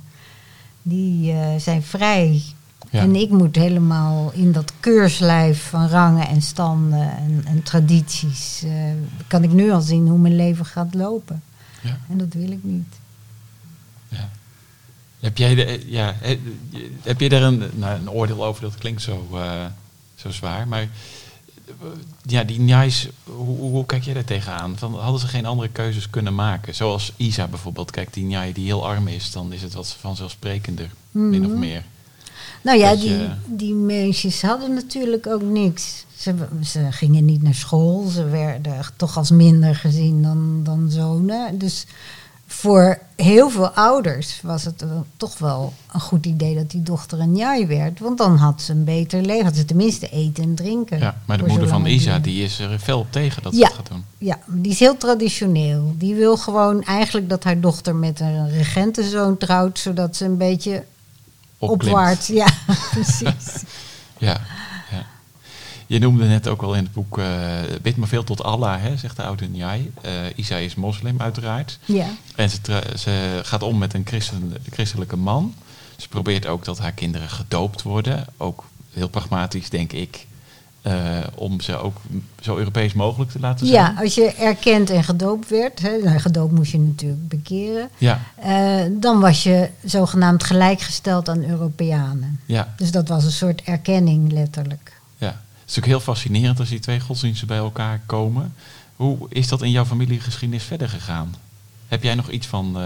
Die 0.82 1.32
eh, 1.32 1.38
zijn 1.58 1.82
vrij. 1.82 2.42
Ja. 2.90 3.00
En 3.00 3.16
ik 3.16 3.30
moet 3.30 3.56
helemaal 3.56 4.30
in 4.34 4.52
dat 4.52 4.72
keurslijf 4.80 5.68
van 5.68 5.88
rangen 5.88 6.28
en 6.28 6.42
standen 6.42 7.16
en, 7.16 7.42
en 7.46 7.62
tradities. 7.62 8.62
eh, 8.64 8.70
kan 9.26 9.42
ik 9.42 9.52
nu 9.52 9.70
al 9.70 9.80
zien 9.80 10.08
hoe 10.08 10.18
mijn 10.18 10.36
leven 10.36 10.64
gaat 10.64 10.94
lopen. 10.94 11.42
Ja. 11.82 11.98
En 12.10 12.18
dat 12.18 12.32
wil 12.34 12.50
ik 12.50 12.58
niet. 12.62 12.94
Heb 15.20 15.38
jij 15.38 15.54
de, 15.54 15.82
ja, 15.86 16.14
he- 16.18 16.40
heb 17.02 17.20
je 17.20 17.28
daar 17.28 17.42
een, 17.42 17.62
nou, 17.74 17.98
een 18.00 18.10
oordeel 18.10 18.44
over? 18.44 18.62
Dat 18.62 18.74
klinkt 18.74 19.02
zo, 19.02 19.28
eh, 19.32 19.64
zo 20.14 20.30
zwaar. 20.30 20.68
Maar 20.68 20.80
eh, 21.66 21.74
ja, 22.22 22.44
die 22.44 22.60
Njais, 22.60 23.08
hoe, 23.24 23.86
kijk 23.86 24.02
jij 24.02 24.14
daar 24.14 24.24
tegenaan? 24.24 24.78
Van, 24.78 24.94
hadden 24.94 25.20
ze 25.20 25.26
geen 25.26 25.46
andere 25.46 25.68
keuzes 25.68 26.10
kunnen 26.10 26.34
maken? 26.34 26.74
Zoals 26.74 27.12
Isa 27.16 27.46
bijvoorbeeld. 27.46 27.90
Kijk, 27.90 28.12
die 28.12 28.24
Njai 28.24 28.52
die 28.52 28.64
heel 28.64 28.86
arm 28.86 29.08
is, 29.08 29.30
dan 29.30 29.52
is 29.52 29.62
het 29.62 29.74
wat 29.74 29.96
vanzelfsprekender, 30.00 30.90
min 31.10 31.44
of 31.44 31.50
Mhm. 31.50 31.58
meer. 31.58 31.84
Nou 32.62 32.78
ja, 32.78 32.96
die, 32.96 33.16
die 33.46 33.74
meisjes 33.74 34.42
hadden 34.42 34.74
natuurlijk 34.74 35.26
ook 35.26 35.42
niks. 35.42 36.04
Ze, 36.16 36.34
ze 36.64 36.86
gingen 36.90 37.24
niet 37.24 37.42
naar 37.42 37.54
school. 37.54 38.08
Ze 38.08 38.24
werden 38.24 38.84
toch 38.96 39.16
als 39.16 39.30
minder 39.30 39.74
gezien 39.76 40.22
dan, 40.22 40.60
dan 40.64 40.90
zonen. 40.90 41.58
Dus 41.58 41.86
voor 42.52 42.98
heel 43.16 43.50
veel 43.50 43.68
ouders 43.68 44.40
was 44.42 44.64
het 44.64 44.84
toch 45.16 45.38
wel 45.38 45.72
een 45.92 46.00
goed 46.00 46.26
idee 46.26 46.54
dat 46.54 46.70
die 46.70 46.82
dochter 46.82 47.20
een 47.20 47.32
njai 47.32 47.66
werd. 47.66 47.98
Want 47.98 48.18
dan 48.18 48.36
had 48.36 48.62
ze 48.62 48.72
een 48.72 48.84
beter 48.84 49.22
leven. 49.22 49.44
Had 49.44 49.56
ze 49.56 49.64
tenminste 49.64 50.08
eten 50.08 50.44
en 50.44 50.54
drinken. 50.54 50.98
Ja, 50.98 51.16
maar 51.24 51.38
de 51.38 51.46
moeder 51.46 51.68
van 51.68 51.86
Isa, 51.86 52.18
die 52.18 52.44
is 52.44 52.58
er 52.58 52.78
fel 52.78 52.98
op 52.98 53.12
tegen 53.12 53.42
dat 53.42 53.54
ze 53.54 53.60
dat 53.60 53.72
gaat 53.72 53.88
doen. 53.88 54.04
Ja, 54.18 54.38
die 54.46 54.72
is 54.72 54.78
heel 54.78 54.96
traditioneel. 54.96 55.94
Die 55.98 56.14
wil 56.14 56.36
gewoon 56.36 56.82
eigenlijk 56.84 57.28
dat 57.28 57.44
haar 57.44 57.60
dochter 57.60 57.94
met 57.94 58.20
een 58.20 58.50
regentenzoon 58.50 59.36
trouwt. 59.36 59.78
Zodat 59.78 60.16
ze 60.16 60.24
een 60.24 60.36
beetje 60.36 60.84
Opklimt. 61.58 61.82
opwaarts... 61.94 62.26
Ja, 62.26 62.48
precies. 62.94 63.62
Ja. 64.18 64.40
Je 65.90 65.98
noemde 65.98 66.24
net 66.26 66.48
ook 66.48 66.62
al 66.62 66.74
in 66.74 66.82
het 66.82 66.92
boek, 66.92 67.18
eh 67.18 67.26
bid 67.82 67.96
maar 67.96 68.08
veel 68.08 68.24
tot 68.24 68.42
Allah, 68.42 68.80
hè, 68.82 68.96
zegt 68.96 69.16
de 69.16 69.22
oude 69.22 69.46
Njai. 69.48 69.92
Isa 70.34 70.56
is 70.56 70.74
moslim 70.74 71.20
uiteraard. 71.20 71.78
Ja. 71.84 72.06
En 72.36 72.50
ze, 72.50 72.58
ze 72.98 73.40
gaat 73.42 73.62
om 73.62 73.78
met 73.78 73.94
een 73.94 74.06
christen, 74.06 74.54
christelijke 74.70 75.16
man. 75.16 75.54
Ze 75.96 76.08
probeert 76.08 76.46
ook 76.46 76.64
dat 76.64 76.78
haar 76.78 76.92
kinderen 76.92 77.28
gedoopt 77.28 77.82
worden. 77.82 78.24
Ook 78.36 78.64
heel 78.92 79.08
pragmatisch, 79.08 79.70
denk 79.70 79.92
ik. 79.92 80.26
eh, 80.82 81.18
om 81.34 81.60
ze 81.60 81.76
ook 81.76 81.96
zo 82.40 82.56
Europees 82.56 82.92
mogelijk 82.92 83.30
te 83.30 83.40
laten 83.40 83.66
zijn. 83.66 83.78
Ja, 83.82 83.94
als 84.02 84.14
je 84.14 84.32
erkend 84.32 84.90
en 84.90 85.04
gedoopt 85.04 85.48
werd, 85.48 85.80
hè, 85.80 85.96
nou, 86.04 86.18
gedoopt 86.18 86.52
moest 86.52 86.72
je 86.72 86.78
natuurlijk 86.78 87.28
bekeren, 87.28 87.88
Ja, 87.98 88.20
dan 88.90 89.20
was 89.20 89.42
je 89.42 89.68
zogenaamd 89.84 90.44
gelijkgesteld 90.44 91.28
aan 91.28 91.44
Europeanen. 91.44 92.40
ja, 92.46 92.74
Dus 92.76 92.90
dat 92.90 93.08
was 93.08 93.24
een 93.24 93.30
soort 93.30 93.62
erkenning 93.62 94.32
letterlijk. 94.32 94.99
Is 95.70 95.78
ook 95.78 95.84
heel 95.84 96.00
fascinerend 96.00 96.58
als 96.58 96.68
die 96.68 96.78
twee 96.78 97.00
godsdiensten 97.00 97.46
bij 97.46 97.58
elkaar 97.58 98.00
komen. 98.06 98.54
Hoe 98.96 99.16
is 99.28 99.48
dat 99.48 99.62
in 99.62 99.70
jouw 99.70 99.84
familiegeschiedenis 99.84 100.64
verder 100.64 100.88
gegaan? 100.88 101.34
Heb 101.88 102.02
jij 102.02 102.14
nog 102.14 102.30
iets 102.30 102.46
van 102.46 102.78
eh, 102.78 102.84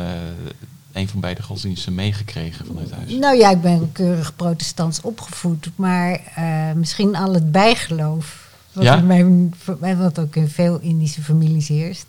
een 0.93 1.09
van 1.09 1.21
beide 1.21 1.43
godsdiensten 1.43 1.95
meegekregen 1.95 2.67
vanuit 2.67 2.91
huis? 2.91 3.13
Nou 3.13 3.37
ja, 3.37 3.51
ik 3.51 3.61
ben 3.61 3.93
keurig 3.93 4.37
protestants 4.37 5.01
opgevoed, 5.01 5.71
maar 5.75 6.21
eh, 6.35 6.73
misschien 6.73 7.17
al 7.17 7.35
het 7.35 7.53
bijgeloof, 7.53 8.49
wat, 8.73 8.85
Ja? 8.85 8.97
in 8.97 9.07
mijn, 9.07 9.55
wat 9.99 10.19
ook 10.19 10.37
in 10.37 10.49
veel 10.49 10.79
Indische 10.81 11.23
families 11.23 11.69
heerst, 11.69 12.07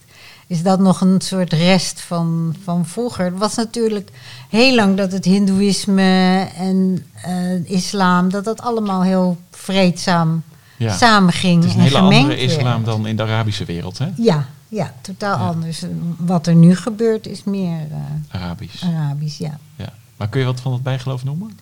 is 0.48 0.63
dat 0.63 0.79
nog 0.79 1.01
een 1.01 1.22
soort 1.22 1.53
rest 1.53 2.01
van, 2.01 2.55
van 2.63 2.86
vroeger. 2.86 3.25
Het 3.25 3.38
was 3.38 3.55
natuurlijk 3.55 4.10
heel 4.50 4.75
lang 4.75 4.98
dat 4.98 5.12
het 5.12 5.25
hindoeïsme 5.25 6.48
en 6.58 7.05
eh, 7.22 7.70
islam, 7.70 8.29
dat 8.29 8.44
dat 8.44 8.62
allemaal 8.62 9.03
heel 9.03 9.38
vreedzaam 9.51 10.44
Ja. 10.77 10.98
samenging 10.98 11.62
Het 11.63 11.70
is 11.70 11.74
een 11.75 11.79
en 11.79 11.86
hele 11.86 11.98
gemengd 11.98 12.24
andere 12.24 12.41
islam 12.41 12.63
werd. 12.74 12.86
dan 12.86 13.08
in 13.08 13.15
de 13.15 13.24
Arabische 13.24 13.65
wereld, 13.65 13.98
hè? 13.98 14.08
Ja, 14.17 14.46
ja, 14.67 14.94
totaal 15.01 15.38
Ja. 15.39 15.46
anders. 15.48 15.84
Wat 16.17 16.48
er 16.48 16.55
nu 16.55 16.75
gebeurt 16.75 17.27
is 17.27 17.44
meer 17.44 17.79
eh, 17.91 18.41
Arabisch. 18.41 18.84
Arabisch, 18.84 19.38
ja. 19.38 19.60
Ja. 19.75 19.94
Maar 20.17 20.27
kun 20.29 20.39
je 20.39 20.46
wat 20.46 20.60
van 20.60 20.74
het 20.74 20.84
bijgeloof 20.84 21.24
noemen? 21.24 21.60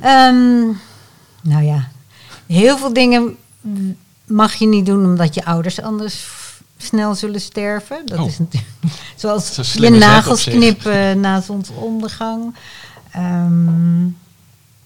Ehm, 0.00 0.64
nou 1.42 1.62
ja, 1.64 1.88
heel 2.46 2.78
veel 2.78 2.92
dingen 2.92 3.36
mag 4.24 4.54
je 4.54 4.66
niet 4.66 4.86
doen 4.86 5.04
omdat 5.04 5.34
je 5.34 5.44
ouders 5.44 5.80
anders 5.82 6.26
snel 6.76 7.14
zullen 7.14 7.40
sterven. 7.40 8.02
Dat 8.06 8.18
Oh. 8.18 8.26
is 8.26 8.38
natuurlijk 8.38 8.72
zoals 9.16 9.54
je 9.72 9.90
nagels 9.90 10.44
knippen 10.44 11.20
na 11.20 11.40
zonsondergang. 11.40 12.54
Ehm, 13.10 14.08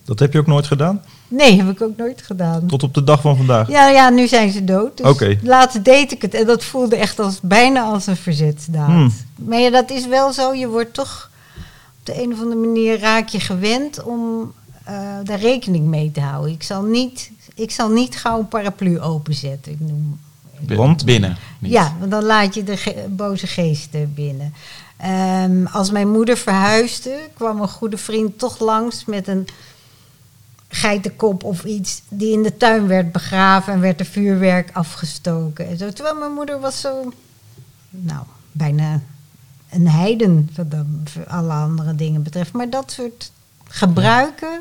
Dat 0.04 0.18
heb 0.18 0.32
je 0.32 0.38
ook 0.38 0.46
nooit 0.46 0.66
gedaan? 0.66 1.00
Nee, 1.36 1.56
heb 1.62 1.68
ik 1.70 1.82
ook 1.82 1.96
nooit 1.96 2.22
gedaan. 2.22 2.66
Tot 2.66 2.82
op 2.82 2.94
de 2.94 3.04
dag 3.04 3.20
van 3.20 3.36
vandaag? 3.36 3.68
Ja, 3.68 3.88
ja, 3.88 4.08
nu 4.10 4.26
zijn 4.28 4.50
ze 4.50 4.64
dood. 4.64 4.96
Dus 4.96 5.06
Oké. 5.06 5.38
laatst 5.42 5.84
deed 5.84 6.12
ik 6.12 6.22
het 6.22 6.34
en 6.34 6.46
dat 6.46 6.64
voelde 6.64 6.96
echt 6.96 7.18
als, 7.20 7.38
bijna 7.42 7.82
als 7.82 8.06
een 8.06 8.16
verzetsdaad. 8.16 8.86
Hmm. 8.86 9.12
Maar 9.36 9.58
ja, 9.58 9.70
dat 9.70 9.90
is 9.90 10.06
wel 10.06 10.32
zo. 10.32 10.52
Je 10.54 10.68
wordt 10.68 10.94
toch 10.94 11.30
op 12.00 12.06
de 12.06 12.22
een 12.22 12.32
of 12.32 12.40
andere 12.40 12.60
manier 12.60 12.98
raak 12.98 13.28
je 13.28 13.40
gewend 13.40 14.02
om 14.02 14.52
eh, 14.84 14.94
daar 15.24 15.38
rekening 15.40 15.86
mee 15.86 16.10
te 16.10 16.20
houden. 16.20 16.52
Ik 16.52 16.62
zal 16.62 16.82
niet, 16.82 17.30
ik 17.54 17.70
zal 17.70 17.88
niet 17.90 18.16
gauw 18.16 18.38
een 18.38 18.48
paraplu 18.48 19.00
openzetten. 19.00 19.72
Ik 19.72 19.80
noem, 19.80 20.18
Want? 20.76 21.04
Binnen. 21.04 21.36
Niet. 21.58 21.72
ja, 21.72 21.94
want 21.98 22.10
dan 22.10 22.24
laat 22.24 22.54
je 22.54 22.62
de 22.62 22.76
ge- 22.76 23.04
boze 23.08 23.46
geesten 23.46 24.12
binnen. 24.14 24.54
Ehm, 24.96 25.66
als 25.72 25.90
mijn 25.90 26.10
moeder 26.10 26.36
verhuisde, 26.36 27.14
kwam 27.34 27.60
een 27.60 27.68
goede 27.68 27.96
vriend 27.98 28.38
toch 28.38 28.58
langs 28.58 29.04
met 29.04 29.28
een 29.28 29.46
geitenkop 30.74 31.44
of 31.44 31.64
iets 31.64 32.02
die 32.08 32.32
in 32.32 32.42
de 32.42 32.56
tuin 32.56 32.86
werd 32.86 33.12
begraven 33.12 33.72
en 33.72 33.80
werd 33.80 34.00
er 34.00 34.06
vuurwerk 34.06 34.70
afgestoken. 34.72 35.68
En 35.68 35.76
zo. 35.78 35.90
Terwijl 35.90 36.16
mijn 36.18 36.32
moeder 36.32 36.60
was 36.60 36.80
zo, 36.80 37.12
nou, 37.90 38.22
bijna 38.52 39.00
een 39.70 39.88
heiden 39.88 40.50
wat 40.56 40.66
alle 41.28 41.52
andere 41.52 41.94
dingen 41.94 42.22
betreft. 42.22 42.52
Maar 42.52 42.70
dat 42.70 42.92
soort 42.92 43.30
gebruiken, 43.68 44.60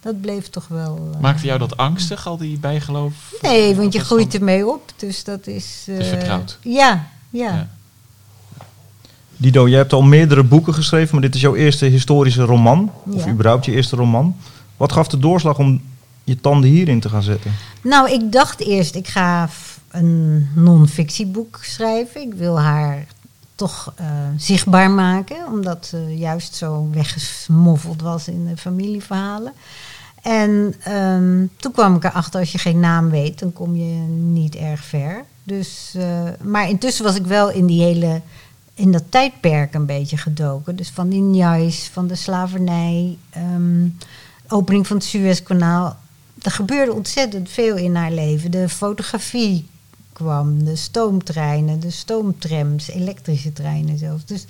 dat 0.00 0.20
bleef 0.20 0.48
toch 0.50 0.68
wel... 0.68 1.10
eh, 1.14 1.20
Maakte 1.20 1.46
jou 1.46 1.58
dat 1.58 1.76
angstig, 1.76 2.26
al 2.26 2.36
die 2.36 2.58
bijgeloof? 2.58 3.14
Nee, 3.42 3.74
want 3.76 3.92
je 3.92 4.00
groeit 4.00 4.34
ermee 4.34 4.66
op. 4.66 4.92
Dus 4.96 5.24
dat 5.24 5.46
is... 5.46 5.84
is 5.86 5.98
eh, 5.98 6.06
vertrouwd. 6.08 6.58
Ja, 6.62 7.06
ja. 7.30 7.52
Ja. 7.52 7.68
Dido, 9.36 9.68
jij 9.68 9.78
hebt 9.78 9.92
al 9.92 10.02
meerdere 10.02 10.42
boeken 10.42 10.74
geschreven, 10.74 11.12
maar 11.12 11.22
dit 11.22 11.34
is 11.34 11.40
jouw 11.40 11.54
eerste 11.54 11.84
historische 11.86 12.42
roman. 12.42 12.92
Of 13.10 13.24
Ja. 13.24 13.30
überhaupt 13.30 13.64
je 13.64 13.72
eerste 13.72 13.96
roman. 13.96 14.36
Wat 14.76 14.92
gaf 14.92 15.08
de 15.08 15.18
doorslag 15.18 15.58
om 15.58 15.82
je 16.24 16.40
tanden 16.40 16.70
hierin 16.70 17.00
te 17.00 17.08
gaan 17.08 17.22
zetten? 17.22 17.52
Nou, 17.82 18.10
ik 18.10 18.32
dacht 18.32 18.60
eerst, 18.60 18.94
ik 18.94 19.08
ga 19.08 19.48
een 19.90 20.48
non-fictieboek 20.54 21.58
schrijven. 21.62 22.20
Ik 22.20 22.34
wil 22.34 22.60
haar 22.60 23.06
toch 23.54 23.92
eh, 23.96 24.06
zichtbaar 24.36 24.90
maken, 24.90 25.46
omdat 25.46 25.86
ze 25.86 26.16
juist 26.16 26.54
zo 26.54 26.88
weggesmoffeld 26.92 28.02
was 28.02 28.28
in 28.28 28.46
de 28.46 28.56
familieverhalen. 28.56 29.52
En 30.22 30.74
ehm, 30.80 31.46
toen 31.56 31.72
kwam 31.72 31.96
ik 31.96 32.04
erachter, 32.04 32.40
als 32.40 32.52
je 32.52 32.58
geen 32.58 32.80
naam 32.80 33.10
weet, 33.10 33.38
dan 33.38 33.52
kom 33.52 33.76
je 33.76 33.94
niet 34.08 34.54
erg 34.54 34.84
ver. 34.84 35.24
Dus, 35.42 35.94
eh, 35.96 36.22
maar 36.42 36.68
intussen 36.68 37.04
was 37.04 37.14
ik 37.14 37.26
wel 37.26 37.50
in 37.50 37.66
die 37.66 37.82
hele, 37.82 38.20
in 38.74 38.92
dat 38.92 39.04
tijdperk 39.08 39.74
een 39.74 39.86
beetje 39.86 40.16
gedoken. 40.16 40.76
Dus 40.76 40.90
van 40.90 41.08
die 41.08 41.20
Njais, 41.20 41.88
van 41.92 42.06
de 42.06 42.14
slavernij, 42.14 43.16
ehm, 43.30 43.88
opening 44.54 44.86
van 44.86 44.96
het 44.96 45.04
Suezkanaal. 45.06 45.96
Er 46.42 46.50
gebeurde 46.50 46.92
ontzettend 46.92 47.48
veel 47.50 47.76
in 47.76 47.94
haar 47.94 48.12
leven. 48.12 48.50
De 48.50 48.68
fotografie 48.68 49.66
kwam, 50.12 50.64
de 50.64 50.76
stoomtreinen, 50.76 51.80
de 51.80 51.90
stoomtrams, 51.90 52.88
elektrische 52.88 53.52
treinen 53.52 53.98
zelfs. 53.98 54.24
Dus 54.24 54.40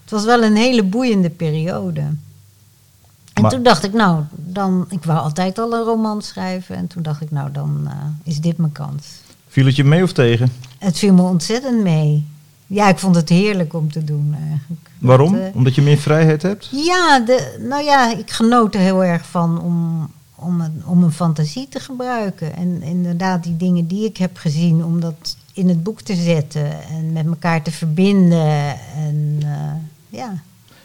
het 0.00 0.10
was 0.10 0.24
wel 0.24 0.42
een 0.42 0.56
hele 0.56 0.82
boeiende 0.82 1.30
periode. 1.30 2.00
En 2.00 3.42
Maar- 3.42 3.50
toen 3.50 3.62
dacht 3.62 3.84
ik, 3.84 3.92
nou, 3.92 4.22
dan, 4.30 4.86
ik 4.88 5.04
wou 5.04 5.18
altijd 5.18 5.58
al 5.58 5.72
een 5.74 5.82
roman 5.84 6.22
schrijven. 6.22 6.76
En 6.76 6.86
toen 6.86 7.02
dacht 7.02 7.20
ik, 7.20 7.30
nou, 7.30 7.52
dan 7.52 7.80
eh, 7.86 7.92
is 8.24 8.40
dit 8.40 8.56
mijn 8.56 8.72
kans. 8.72 9.06
Viel 9.48 9.66
het 9.66 9.76
je 9.76 9.84
mee 9.84 10.02
of 10.02 10.12
tegen? 10.12 10.52
Het 10.78 10.98
viel 10.98 11.12
me 11.14 11.22
ontzettend 11.22 11.82
mee. 11.82 12.26
Ja, 12.66 12.88
ik 12.88 12.98
vond 12.98 13.14
het 13.16 13.28
heerlijk 13.28 13.74
om 13.74 13.92
te 13.92 14.04
doen 14.04 14.36
eigenlijk. 14.50 14.90
Waarom? 14.98 15.34
Eh, 15.34 15.54
Omdat 15.54 15.74
je 15.74 15.82
meer 15.82 15.98
vrijheid 15.98 16.42
hebt? 16.42 16.68
ja, 16.72 17.20
de, 17.20 17.56
nou 17.68 17.84
ja, 17.84 18.16
ik 18.16 18.30
genoot 18.30 18.74
er 18.74 18.80
heel 18.80 19.04
erg 19.04 19.26
van 19.26 19.60
om, 19.60 20.08
om, 20.34 20.60
een, 20.60 20.82
om 20.86 21.02
een 21.02 21.12
fantasie 21.12 21.68
te 21.68 21.80
gebruiken. 21.80 22.56
En 22.56 22.82
inderdaad, 22.82 23.42
die 23.42 23.56
dingen 23.56 23.86
die 23.86 24.04
ik 24.04 24.16
heb 24.16 24.36
gezien, 24.36 24.84
om 24.84 25.00
dat 25.00 25.36
in 25.52 25.68
het 25.68 25.82
boek 25.82 26.00
te 26.00 26.14
zetten 26.14 26.88
en 26.88 27.12
met 27.12 27.26
elkaar 27.26 27.62
te 27.62 27.70
verbinden. 27.70 28.76
En 28.96 29.38
eh, 29.42 30.18
ja. 30.18 30.42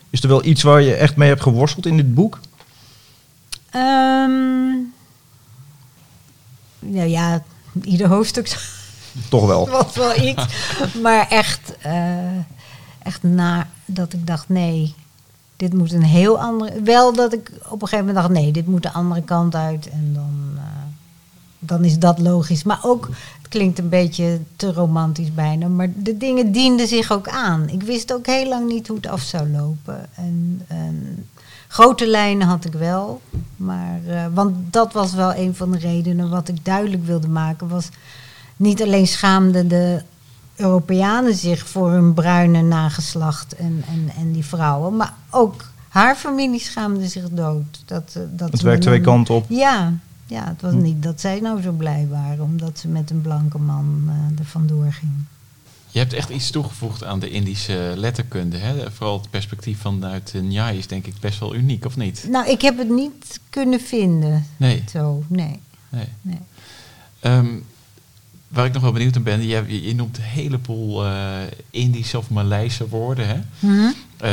Is 0.10 0.22
er 0.24 0.30
wel 0.30 0.46
iets 0.46 0.62
waar 0.62 0.82
je 0.82 0.94
echt 0.94 1.16
mee 1.16 1.30
hebt 1.30 1.42
geworsteld 1.42 1.86
in 1.86 1.98
dit 1.98 2.14
boek? 2.14 2.40
Ehm, 3.70 4.72
nou 6.80 7.08
ja, 7.08 7.44
ieder 7.84 8.08
hoofdstuk 8.08 8.48
Toch 9.30 9.46
wel. 9.46 9.70
was 9.84 9.96
wel 9.96 10.22
iets. 10.22 10.46
maar 11.02 11.28
echt, 11.28 11.78
eh, 11.82 12.38
echt 13.04 13.24
na 13.24 13.68
dat 13.86 14.14
ik 14.14 14.28
dacht, 14.28 14.50
nee, 14.50 14.96
dit 15.56 15.74
moet 15.74 15.92
een 15.92 16.04
heel 16.04 16.40
andere... 16.40 16.82
Wel 16.82 17.14
dat 17.14 17.34
ik 17.34 17.52
op 17.64 17.82
een 17.82 17.88
gegeven 17.88 18.06
moment 18.06 18.16
dacht, 18.16 18.40
nee, 18.40 18.52
dit 18.52 18.68
moet 18.68 18.84
de 18.84 18.92
andere 18.92 19.22
kant 19.22 19.56
uit. 19.56 19.90
En 19.90 20.12
dan, 20.14 20.52
eh, 20.56 20.64
dan 21.60 21.84
is 21.84 22.00
dat 22.00 22.20
logisch. 22.20 22.64
Maar 22.64 22.80
ook, 22.82 23.10
het 23.38 23.48
klinkt 23.50 23.80
een 23.80 23.90
beetje 23.90 24.40
te 24.56 24.74
romantisch 24.74 25.34
bijna, 25.34 25.68
maar 25.68 25.90
de 25.96 26.18
dingen 26.18 26.52
dienden 26.52 26.88
zich 26.88 27.12
ook 27.12 27.30
aan. 27.30 27.70
Ik 27.70 27.84
wist 27.84 28.14
ook 28.14 28.26
heel 28.26 28.48
lang 28.48 28.68
niet 28.68 28.88
hoe 28.88 28.96
het 28.96 29.08
af 29.08 29.22
zou 29.22 29.50
lopen. 29.50 30.10
En, 30.16 30.62
en 30.68 31.28
grote 31.68 32.08
lijnen 32.08 32.48
had 32.48 32.66
ik 32.66 32.74
wel. 32.74 33.22
Maar, 33.56 34.00
eh, 34.08 34.26
want 34.34 34.74
dat 34.74 34.94
was 34.94 35.14
wel 35.14 35.36
een 35.36 35.56
van 35.56 35.72
de 35.72 35.78
redenen 35.78 36.30
wat 36.30 36.48
ik 36.48 36.66
duidelijk 36.66 37.06
wilde 37.06 37.28
maken, 37.28 37.68
was 37.68 37.90
niet 38.62 38.82
alleen 38.82 39.08
schaamden 39.08 39.68
de 39.68 40.02
Europeanen 40.56 41.36
zich 41.36 41.68
voor 41.68 41.92
hun 41.92 42.14
bruine 42.14 42.62
nageslacht 42.62 43.56
en, 43.56 43.84
en, 43.88 44.12
en 44.18 44.32
die 44.32 44.46
vrouwen, 44.46 44.96
maar 44.96 45.14
ook 45.30 45.70
haar 45.88 46.16
familie 46.16 46.60
schaamde 46.60 47.08
zich 47.08 47.30
dood. 47.30 47.82
Dat, 47.86 48.14
eh, 48.16 48.22
dat 48.32 48.52
Het 48.52 48.62
werkt 48.62 48.82
twee 48.82 49.02
kanten 49.02 49.36
op. 49.36 49.46
Ja, 49.50 49.94
ja, 50.26 50.48
het 50.48 50.62
was 50.62 50.72
Hm. 50.72 50.82
niet 50.82 51.04
dat 51.04 51.22
zij 51.22 51.40
nou 51.40 51.62
zo 51.62 51.72
blij 51.72 52.08
waren 52.10 52.44
omdat 52.44 52.80
ze 52.80 52.88
met 52.88 53.10
een 53.10 53.22
blanke 53.22 53.58
man 53.58 54.04
eh 54.08 54.40
er 54.40 54.46
vandoor 54.46 54.92
ging. 54.94 55.12
Je 55.88 56.00
hebt 56.00 56.14
echt 56.14 56.30
iets 56.30 56.50
toegevoegd 56.50 57.04
aan 57.04 57.20
de 57.20 57.30
Indische 57.30 57.94
letterkunde. 57.96 58.58
Hè? 58.58 58.92
Vooral 58.92 59.18
het 59.20 59.30
perspectief 59.30 59.80
vanuit 59.82 60.32
de 60.32 60.42
Njai 60.42 60.78
is 60.78 60.88
denk 60.88 61.06
ik 61.06 61.14
best 61.20 61.40
wel 61.40 61.56
uniek, 61.56 61.86
of 61.86 61.98
niet? 61.98 62.26
Nou, 62.30 62.50
ik 62.50 62.62
heb 62.62 62.78
het 62.78 62.90
niet 62.90 63.40
kunnen 63.50 63.80
vinden. 63.80 64.46
Nee. 64.58 64.84
Zo, 64.92 65.24
nee. 65.28 65.60
nee. 65.90 66.08
nee. 66.22 66.40
Ehm, 67.20 67.58
waar 68.52 68.66
ik 68.66 68.74
nog 68.74 68.82
wel 68.82 68.92
benieuwd 68.92 69.14
naar 69.14 69.24
ben, 69.24 69.48
je, 69.48 69.88
je, 69.88 69.96
noemt 69.96 70.18
een 70.18 70.24
heleboel 70.24 71.06
eh, 71.06 71.14
Indische 71.70 72.18
of 72.18 72.30
Maleise 72.30 72.88
woorden. 72.88 73.28
Hè? 73.28 73.40
Mhm. 73.60 73.92
Eh, 74.18 74.32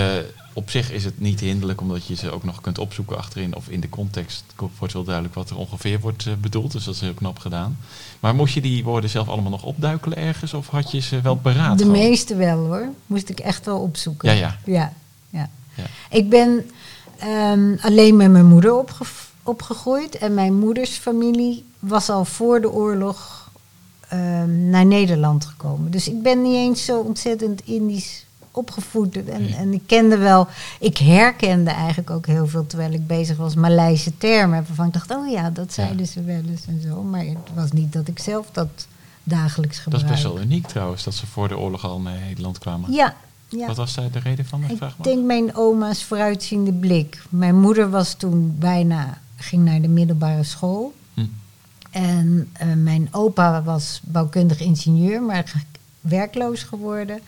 op 0.52 0.70
zich 0.70 0.92
is 0.92 1.04
het 1.04 1.20
niet 1.20 1.40
hinderlijk, 1.40 1.80
omdat 1.80 2.06
je 2.06 2.14
ze 2.14 2.30
ook 2.30 2.44
nog 2.44 2.60
kunt 2.60 2.78
opzoeken 2.78 3.16
achterin. 3.16 3.54
Of 3.54 3.68
in 3.68 3.80
de 3.80 3.88
context 3.88 4.44
wordt 4.78 4.94
wel 4.94 5.04
duidelijk 5.04 5.34
wat 5.34 5.50
er 5.50 5.56
ongeveer 5.56 6.00
wordt 6.00 6.26
eh, 6.26 6.32
bedoeld. 6.40 6.72
Dus 6.72 6.84
dat 6.84 6.94
is 6.94 7.00
heel 7.00 7.14
knap 7.14 7.38
gedaan. 7.38 7.78
Maar 8.20 8.34
moest 8.34 8.54
je 8.54 8.60
die 8.60 8.84
woorden 8.84 9.10
zelf 9.10 9.28
allemaal 9.28 9.50
nog 9.50 9.62
opduikelen 9.62 10.18
ergens? 10.18 10.54
Of 10.54 10.68
had 10.68 10.90
je 10.90 11.00
ze 11.00 11.20
wel 11.20 11.36
paraat? 11.36 11.78
De 11.78 11.84
gewoon? 11.84 11.98
meeste 11.98 12.36
wel 12.36 12.58
hoor. 12.58 12.88
Moest 13.06 13.28
ik 13.28 13.40
echt 13.40 13.64
wel 13.64 13.78
opzoeken. 13.78 14.28
Ja, 14.28 14.34
ja. 14.34 14.58
Ja, 14.64 14.92
ja. 15.30 15.50
Ja. 15.74 15.84
Ik 16.10 16.28
ben 16.28 16.70
ehm, 17.18 17.74
alleen 17.80 18.16
met 18.16 18.30
mijn 18.30 18.46
moeder 18.46 18.74
opgev- 18.74 19.28
opgegroeid. 19.42 20.18
En 20.18 20.34
mijn 20.34 20.54
moeders 20.58 20.90
familie 20.90 21.64
was 21.78 22.08
al 22.08 22.24
voor 22.24 22.60
de 22.60 22.70
oorlog 22.70 23.47
ehm, 24.08 24.70
naar 24.70 24.86
Nederland 24.86 25.44
gekomen. 25.44 25.90
Dus 25.90 26.08
ik 26.08 26.22
ben 26.22 26.42
niet 26.42 26.54
eens 26.54 26.84
zo 26.84 27.00
ontzettend 27.00 27.60
Indisch 27.64 28.26
opgevoed. 28.50 29.16
En, 29.28 29.40
Nee. 29.42 29.54
en 29.54 29.72
ik 29.72 29.82
kende 29.86 30.16
wel, 30.16 30.46
ik 30.80 30.96
herkende 30.98 31.70
eigenlijk 31.70 32.10
ook 32.10 32.26
heel 32.26 32.46
veel 32.46 32.66
terwijl 32.66 32.92
ik 32.92 33.06
bezig 33.06 33.36
was 33.36 33.54
Maleise 33.54 34.16
termen. 34.18 34.64
Waarvan 34.66 34.86
ik 34.86 34.92
dacht, 34.92 35.10
oh 35.10 35.30
ja, 35.30 35.50
dat 35.50 35.72
zeiden 35.72 36.06
ze 36.06 36.22
wel 36.22 36.42
eens 36.50 36.66
en 36.66 36.80
zo. 36.82 37.02
Maar 37.02 37.24
het 37.24 37.36
was 37.54 37.72
niet 37.72 37.92
dat 37.92 38.08
ik 38.08 38.18
zelf 38.18 38.46
dat 38.52 38.68
dagelijks 39.22 39.74
Dat 39.76 39.82
gebruikte. 39.84 40.12
is 40.12 40.22
best 40.22 40.34
wel 40.34 40.42
uniek 40.42 40.66
trouwens, 40.66 41.04
dat 41.04 41.14
ze 41.14 41.26
voor 41.26 41.48
de 41.48 41.58
oorlog 41.58 41.84
al 41.84 42.00
naar 42.00 42.18
Nederland 42.20 42.58
kwamen. 42.58 42.92
Ja, 42.92 43.14
ja. 43.48 43.66
Wat 43.66 43.76
was 43.76 43.94
daar 43.94 44.10
de 44.10 44.18
reden 44.18 44.44
van? 44.46 44.62
Ik 44.68 44.76
Vraag 44.76 44.96
denk 44.96 45.24
mijn 45.24 45.56
oma's 45.56 46.04
vooruitziende 46.04 46.72
blik. 46.72 47.22
Mijn 47.28 47.60
moeder 47.60 47.90
was 47.90 48.14
toen 48.14 48.56
bijna, 48.58 49.18
ging 49.36 49.64
naar 49.64 49.80
de 49.80 49.88
middelbare 49.88 50.44
school. 50.44 50.94
Hm. 51.14 51.20
En 51.90 52.48
eh, 52.52 52.68
mijn 52.76 53.08
opa 53.28 53.62
was 53.62 54.00
bouwkundig 54.04 54.60
ingenieur, 54.60 55.22
maar 55.22 55.52
werkloos 56.00 56.62
geworden. 56.62 57.20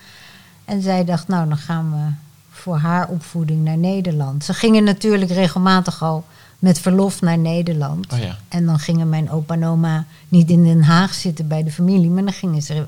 En 0.64 0.82
zij 0.82 1.04
dacht, 1.04 1.28
nou 1.28 1.48
dan 1.48 1.56
gaan 1.56 1.90
we 1.90 2.12
voor 2.50 2.76
haar 2.76 3.08
opvoeding 3.08 3.64
naar 3.64 3.76
Nederland. 3.78 4.44
Ze 4.44 4.54
gingen 4.54 4.84
natuurlijk 4.84 5.30
regelmatig 5.30 6.02
al 6.02 6.24
met 6.58 6.78
verlof 6.80 7.20
naar 7.20 7.38
Nederland. 7.38 8.12
Oh 8.12 8.18
ja. 8.18 8.36
En 8.48 8.66
dan 8.66 8.78
gingen 8.78 9.08
mijn 9.08 9.30
opa 9.30 9.54
en 9.54 9.64
oma 9.66 10.04
niet 10.28 10.50
in 10.50 10.64
Den 10.64 10.82
Haag 10.82 11.14
zitten 11.14 11.48
bij 11.48 11.62
de 11.62 11.70
familie, 11.70 12.10
maar 12.10 12.24
dan 12.24 12.32
gingen 12.32 12.62
ze 12.62 12.84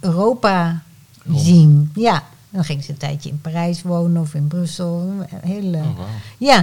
Europa 0.00 0.82
Rond. 1.26 1.40
zien. 1.40 1.90
Ja, 1.94 2.22
dan 2.50 2.64
gingen 2.64 2.82
ze 2.84 2.90
een 2.90 2.96
tijdje 2.96 3.28
in 3.30 3.40
Parijs 3.40 3.82
wonen 3.82 4.22
of 4.22 4.34
in 4.34 4.46
Brussel. 4.46 5.12
Hele, 5.30 5.76
Oh. 5.78 5.98
Ja, 6.38 6.56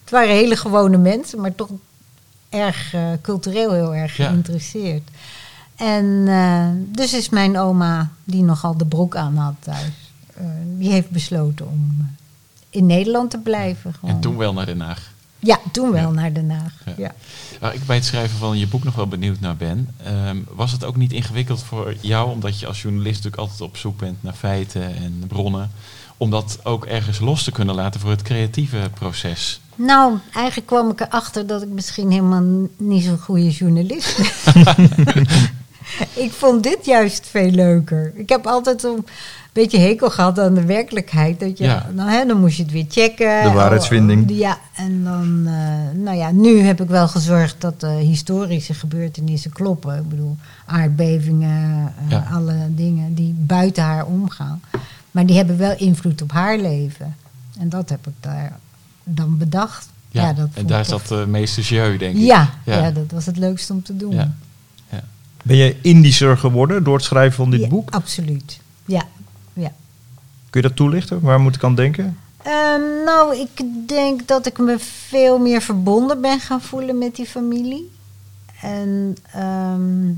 het 0.00 0.10
waren 0.10 0.34
hele 0.34 0.56
gewone 0.56 0.96
mensen, 0.96 1.40
maar 1.40 1.54
toch 1.54 1.68
erg 2.56 2.94
eh, 2.94 3.06
cultureel 3.22 3.72
heel 3.72 3.94
erg 3.94 4.16
Ja. 4.16 4.26
geïnteresseerd. 4.28 5.02
En 5.76 6.24
eh, 6.28 6.66
dus 6.96 7.14
is 7.14 7.28
mijn 7.28 7.58
oma, 7.58 8.10
die 8.24 8.42
nogal 8.42 8.76
de 8.76 8.86
broek 8.86 9.16
aan 9.16 9.36
had 9.36 9.54
thuis, 9.60 10.12
eh, 10.34 10.44
die 10.78 10.90
heeft 10.90 11.10
besloten 11.10 11.68
om 11.68 12.10
in 12.70 12.86
Nederland 12.86 13.30
te 13.30 13.38
blijven. 13.38 13.94
Gewoon. 13.94 14.14
En 14.14 14.20
toen 14.20 14.36
wel 14.36 14.52
naar 14.52 14.66
Den 14.66 14.80
Haag. 14.80 15.14
Ja, 15.38 15.58
toen 15.72 15.90
wel 15.92 16.02
Ja. 16.08 16.10
naar 16.20 16.32
Den 16.32 16.50
Haag. 16.50 16.72
Ja. 16.86 16.92
Ja. 16.96 17.14
Waar 17.60 17.74
ik 17.74 17.86
bij 17.86 17.96
het 17.96 18.04
schrijven 18.04 18.38
van 18.38 18.58
je 18.58 18.66
boek 18.66 18.84
nog 18.84 18.94
wel 18.94 19.06
benieuwd 19.08 19.40
naar 19.40 19.56
ben. 19.56 19.88
ehm, 20.04 20.36
was 20.54 20.72
het 20.72 20.84
ook 20.84 20.96
niet 20.96 21.12
ingewikkeld 21.12 21.62
voor 21.62 21.94
jou, 22.00 22.30
omdat 22.30 22.60
je 22.60 22.66
als 22.66 22.82
journalist 22.82 23.14
natuurlijk 23.14 23.42
altijd 23.42 23.60
op 23.60 23.76
zoek 23.76 23.98
bent 23.98 24.22
naar 24.22 24.32
feiten 24.32 24.96
en 24.96 25.24
bronnen, 25.28 25.70
om 26.16 26.30
dat 26.30 26.58
ook 26.62 26.84
ergens 26.86 27.18
los 27.18 27.42
te 27.44 27.52
kunnen 27.52 27.74
laten 27.74 28.00
voor 28.00 28.10
het 28.10 28.22
creatieve 28.22 28.90
proces? 28.94 29.60
Nou, 29.74 30.18
eigenlijk 30.34 30.66
kwam 30.66 30.90
ik 30.90 31.00
erachter 31.00 31.46
dat 31.46 31.62
ik 31.62 31.68
misschien 31.68 32.10
helemaal 32.10 32.68
niet 32.76 33.04
zo'n 33.04 33.18
goede 33.18 33.50
journalist 33.50 34.16
ben. 34.54 34.76
ik 36.24 36.32
vond 36.32 36.62
dit 36.62 36.78
juist 36.86 37.26
veel 37.30 37.50
leuker. 37.50 38.12
Ik 38.14 38.28
heb 38.28 38.46
altijd 38.46 38.82
een 38.82 39.06
beetje 39.52 39.78
hekel 39.78 40.10
gehad 40.10 40.38
aan 40.38 40.54
de 40.54 40.64
werkelijkheid. 40.64 41.40
Dat 41.40 41.58
je, 41.58 41.64
Ja. 41.64 41.90
nou, 41.94 42.10
hè, 42.10 42.24
dan 42.26 42.40
moest 42.40 42.56
je 42.56 42.62
het 42.62 42.72
weer 42.72 42.84
checken. 42.88 43.42
De 43.42 43.50
waarheidsvinding. 43.50 44.30
Oh, 44.30 44.36
Ja, 44.36 44.58
en 44.74 45.04
dan, 45.04 45.42
eh, 45.46 45.98
nou 46.02 46.16
ja, 46.16 46.30
nu 46.30 46.60
heb 46.60 46.80
ik 46.80 46.88
wel 46.88 47.08
gezorgd 47.08 47.60
dat 47.60 47.80
de 47.80 47.86
historische 47.86 48.74
gebeurtenissen 48.74 49.52
kloppen. 49.52 49.96
Ik 49.96 50.08
bedoel, 50.08 50.36
aardbevingen, 50.66 51.92
eh, 52.04 52.10
Ja. 52.10 52.28
alle 52.32 52.56
dingen 52.68 53.14
die 53.14 53.34
buiten 53.38 53.82
haar 53.82 54.06
omgaan. 54.06 54.60
Maar 55.16 55.26
die 55.26 55.36
hebben 55.36 55.56
wel 55.58 55.76
invloed 55.76 56.22
op 56.22 56.32
haar 56.32 56.58
leven. 56.58 57.16
En 57.58 57.68
dat 57.68 57.88
heb 57.88 58.06
ik 58.06 58.12
daar 58.20 58.58
dan 59.04 59.38
bedacht. 59.38 59.88
Ja, 60.10 60.32
dat 60.32 60.48
en 60.54 60.66
daar 60.66 60.84
zat 60.84 61.06
de 61.06 61.24
meeste 61.28 61.60
jeu, 61.60 61.96
denk 61.96 62.16
ik. 62.16 62.22
ja, 62.22 62.50
Ja. 62.64 62.76
ja. 62.82 62.90
dat 62.90 63.10
was 63.10 63.26
het 63.26 63.36
leukste 63.36 63.72
om 63.72 63.82
te 63.82 63.96
doen. 63.96 64.12
Ja. 64.12 64.34
Ben 65.42 65.56
je 65.56 65.76
Indischer 65.80 66.38
geworden 66.38 66.84
door 66.84 66.94
het 66.94 67.04
schrijven 67.04 67.36
van 67.36 67.50
dit 67.50 67.60
Ja, 67.60 67.68
boek? 67.68 67.90
Absoluut. 67.90 68.60
Ja, 68.84 69.02
ja. 69.52 69.72
Kun 70.50 70.60
je 70.62 70.68
dat 70.68 70.76
toelichten? 70.76 71.20
Waar 71.20 71.40
moet 71.40 71.54
ik 71.54 71.64
aan 71.64 71.74
denken? 71.74 72.18
Ehm, 72.42 73.04
nou, 73.04 73.36
ik 73.36 73.64
denk 73.88 74.28
dat 74.28 74.46
ik 74.46 74.58
me 74.58 74.76
veel 75.08 75.38
meer 75.38 75.62
verbonden 75.62 76.20
ben 76.20 76.40
gaan 76.40 76.60
voelen 76.62 76.98
met 76.98 77.16
die 77.16 77.26
familie. 77.26 77.90
En 78.60 79.16
ehm, 79.32 80.08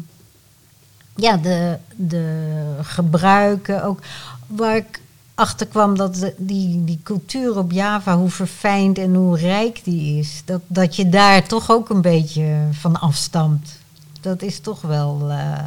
ja, 1.14 1.37
de, 1.37 1.78
de 1.96 2.44
gebruiken 2.82 3.84
ook. 3.84 4.00
Waar 4.48 4.76
ik 4.76 5.00
achter 5.34 5.66
kwam 5.66 5.96
dat 5.96 6.14
de- 6.14 6.34
die, 6.38 6.84
die 6.84 7.00
cultuur 7.02 7.58
op 7.58 7.70
Java, 7.72 8.16
hoe 8.16 8.30
verfijnd 8.30 8.98
en 8.98 9.14
hoe 9.14 9.38
rijk 9.38 9.80
die 9.84 10.18
is. 10.18 10.42
Dat, 10.44 10.61
dat 10.66 10.96
je 10.96 11.08
daar 11.08 11.46
toch 11.48 11.70
ook 11.70 11.88
een 11.90 12.00
beetje 12.00 12.68
van 12.72 13.00
afstamt. 13.00 13.78
Dat 14.20 14.42
is 14.42 14.61
toch 14.61 14.80
wel. 14.80 15.26
eh, 15.30 15.64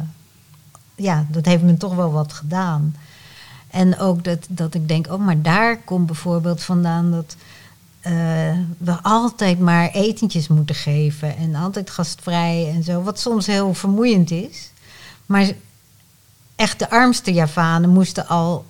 ja, 0.94 1.26
dat 1.30 1.44
heeft 1.44 1.62
me 1.62 1.76
toch 1.76 1.94
wel 1.94 2.12
wat 2.12 2.32
gedaan. 2.32 2.94
En 3.70 3.98
ook 3.98 4.24
dat, 4.24 4.38
dat 4.48 4.74
ik 4.74 4.88
denk, 4.88 5.06
oh, 5.12 5.18
maar 5.20 5.42
daar 5.42 5.76
komt 5.78 6.06
bijvoorbeeld 6.06 6.62
vandaan 6.62 7.10
dat 7.10 7.36
eh, 8.00 8.12
we 8.78 9.02
altijd 9.02 9.58
maar 9.58 9.90
etentjes 9.90 10.48
moeten 10.48 10.74
geven 10.74 11.36
en 11.36 11.54
altijd 11.54 11.90
gastvrij 11.90 12.70
en 12.74 12.82
zo, 12.82 13.02
wat 13.02 13.20
soms 13.20 13.46
heel 13.46 13.74
vermoeiend 13.74 14.30
is. 14.30 14.70
Maar 15.26 15.50
echt 16.56 16.78
de 16.78 16.90
armste 16.90 17.32
Javanen 17.32 17.90
moesten 17.90 18.28
al 18.28 18.64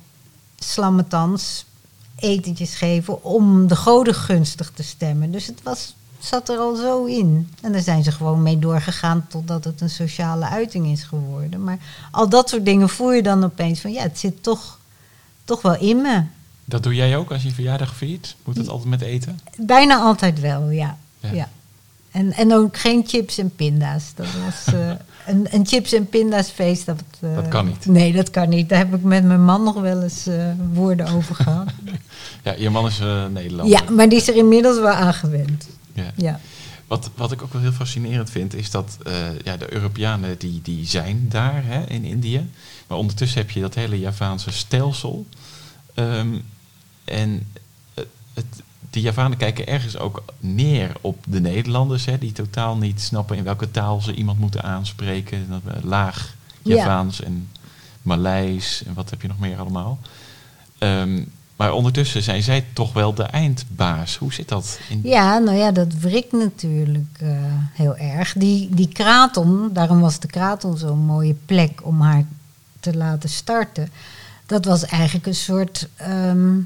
slammetans 0.62 1.64
etentjes 2.16 2.74
geven 2.74 3.24
om 3.24 3.66
de 3.66 3.76
goden 3.76 4.14
gunstig 4.14 4.70
te 4.74 4.82
stemmen. 4.82 5.30
Dus 5.30 5.46
het 5.46 5.62
was, 5.62 5.94
zat 6.18 6.48
er 6.48 6.58
al 6.58 6.74
zo 6.74 7.04
in. 7.04 7.50
En 7.60 7.72
daar 7.72 7.80
zijn 7.80 8.04
ze 8.04 8.12
gewoon 8.12 8.42
mee 8.42 8.58
doorgegaan 8.58 9.26
totdat 9.28 9.64
het 9.64 9.80
een 9.80 9.90
sociale 9.90 10.48
uiting 10.48 10.86
is 10.86 11.02
geworden. 11.02 11.64
Maar 11.64 11.78
al 12.10 12.28
dat 12.28 12.48
soort 12.48 12.64
dingen 12.64 12.88
voel 12.88 13.12
je 13.12 13.22
dan 13.22 13.44
opeens 13.44 13.80
van 13.80 13.92
ja, 13.92 14.02
het 14.02 14.18
zit 14.18 14.42
toch, 14.42 14.78
toch 15.44 15.62
wel 15.62 15.76
in 15.76 16.00
me. 16.00 16.22
Dat 16.64 16.82
doe 16.82 16.94
jij 16.94 17.16
ook 17.16 17.32
als 17.32 17.42
je 17.42 17.50
verjaardag 17.50 17.94
viert? 17.94 18.36
Moet 18.44 18.56
het 18.56 18.68
altijd 18.68 18.88
met 18.88 19.00
eten? 19.00 19.40
Bijna 19.56 19.98
altijd 19.98 20.40
wel, 20.40 20.70
ja. 20.70 20.98
Ja. 21.20 21.32
ja. 21.32 21.48
En, 22.12 22.32
en 22.32 22.54
ook 22.54 22.78
geen 22.78 23.04
chips 23.06 23.38
en 23.38 23.54
pinda's. 23.54 24.12
Dat 24.14 24.26
was 24.44 24.74
eh, 24.74 24.90
een, 25.34 25.46
een 25.50 25.66
chips 25.66 25.92
en 25.92 26.08
pinda's 26.08 26.48
feest. 26.50 26.86
Dat, 26.86 27.02
eh, 27.20 27.34
Dat 27.34 27.48
kan 27.48 27.66
niet. 27.66 27.86
Nee, 27.86 28.12
dat 28.12 28.30
kan 28.30 28.48
niet. 28.48 28.68
Daar 28.68 28.78
heb 28.78 28.94
ik 28.94 29.02
met 29.02 29.24
mijn 29.24 29.44
man 29.44 29.62
nog 29.62 29.80
wel 29.80 30.02
eens 30.02 30.26
eh, 30.26 30.50
woorden 30.72 31.08
over 31.08 31.34
gehad. 31.34 31.68
Ja, 32.42 32.54
je 32.58 32.70
man 32.70 32.86
is 32.86 32.98
Nederlander. 33.30 33.66
ja, 33.66 33.90
maar 33.90 34.08
die 34.08 34.18
is 34.18 34.28
er 34.28 34.36
inmiddels 34.36 34.78
wel 34.78 34.92
aan 34.92 35.14
gewend. 35.14 35.68
Ja. 35.92 36.12
Ja. 36.16 36.40
Wat, 36.86 37.10
wat 37.14 37.32
ik 37.32 37.42
ook 37.42 37.52
wel 37.52 37.62
heel 37.62 37.72
fascinerend 37.72 38.30
vind, 38.30 38.54
is 38.54 38.70
dat 38.70 38.96
ja, 39.44 39.56
de 39.56 39.72
Europeanen 39.72 40.38
die, 40.38 40.60
die 40.62 40.86
zijn 40.86 41.26
daar 41.28 41.64
hè, 41.64 41.84
in 41.86 42.04
Indië. 42.04 42.50
Maar 42.86 42.98
ondertussen 42.98 43.40
heb 43.40 43.50
je 43.50 43.60
dat 43.60 43.74
hele 43.74 43.98
Javaanse 43.98 44.52
stelsel. 44.52 45.26
Ehm, 45.94 46.34
en 47.04 47.46
het, 48.34 48.62
de 48.92 49.00
Javanen 49.00 49.38
kijken 49.38 49.66
ergens 49.66 49.98
ook 49.98 50.22
neer 50.40 50.92
op 51.00 51.24
de 51.28 51.40
Nederlanders, 51.40 52.04
hè, 52.04 52.18
die 52.18 52.32
totaal 52.32 52.76
niet 52.76 53.00
snappen 53.00 53.36
in 53.36 53.44
welke 53.44 53.70
taal 53.70 54.00
ze 54.00 54.14
iemand 54.14 54.38
moeten 54.38 54.62
aanspreken. 54.62 55.46
Eh, 55.66 55.82
laag 55.82 56.34
Ja. 56.62 56.74
Javaans 56.76 57.22
en 57.22 57.48
Maleis 58.02 58.82
en 58.86 58.94
wat 58.94 59.10
heb 59.10 59.22
je 59.22 59.28
nog 59.28 59.38
meer 59.38 59.58
allemaal. 59.58 59.98
Ehm, 60.78 61.22
maar 61.56 61.72
ondertussen 61.72 62.22
zijn 62.22 62.42
zij 62.42 62.64
toch 62.72 62.92
wel 62.92 63.14
de 63.14 63.22
eindbaas. 63.22 64.16
Hoe 64.16 64.32
zit 64.32 64.48
dat? 64.48 64.78
In, 64.88 65.00
Ja, 65.02 65.38
nou 65.38 65.56
ja, 65.56 65.70
dat 65.70 65.94
wrikt 65.94 66.32
natuurlijk 66.32 67.18
eh, 67.18 67.28
heel 67.72 67.96
erg. 67.96 68.32
Die, 68.32 68.68
die 68.74 68.88
kraton, 68.88 69.70
daarom 69.72 70.00
was 70.00 70.18
de 70.18 70.28
kraton 70.28 70.76
zo'n 70.76 70.98
mooie 70.98 71.34
plek 71.46 71.80
om 71.84 72.00
haar 72.00 72.24
te 72.80 72.96
laten 72.96 73.28
starten. 73.28 73.90
Dat 74.46 74.64
was 74.64 74.84
eigenlijk 74.84 75.26
een 75.26 75.34
soort 75.34 75.88
ehm, 75.96 76.58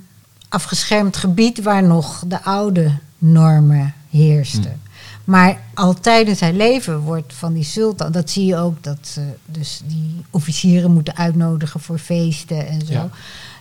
afgeschermd 0.49 1.17
gebied 1.17 1.63
waar 1.63 1.83
nog 1.83 2.23
de 2.27 2.43
oude 2.43 2.99
normen 3.19 3.95
heersten. 4.11 4.63
Hmm. 4.63 4.85
Maar 5.25 5.61
al 5.75 5.95
tijdens 5.95 6.41
haar 6.41 6.53
leven 6.53 7.01
wordt 7.01 7.35
van 7.35 7.53
die 7.53 7.65
sultan, 7.65 8.13
dat 8.13 8.31
zie 8.31 8.47
je 8.47 8.57
ook, 8.57 8.83
dat 8.83 8.99
ze 9.01 9.23
dus 9.47 9.81
die 9.87 10.25
officieren 10.31 10.93
moeten 10.93 11.17
uitnodigen 11.17 11.81
voor 11.81 11.99
feesten 11.99 12.69
en 12.69 12.87
zo. 12.87 12.93
Ja. 12.93 13.09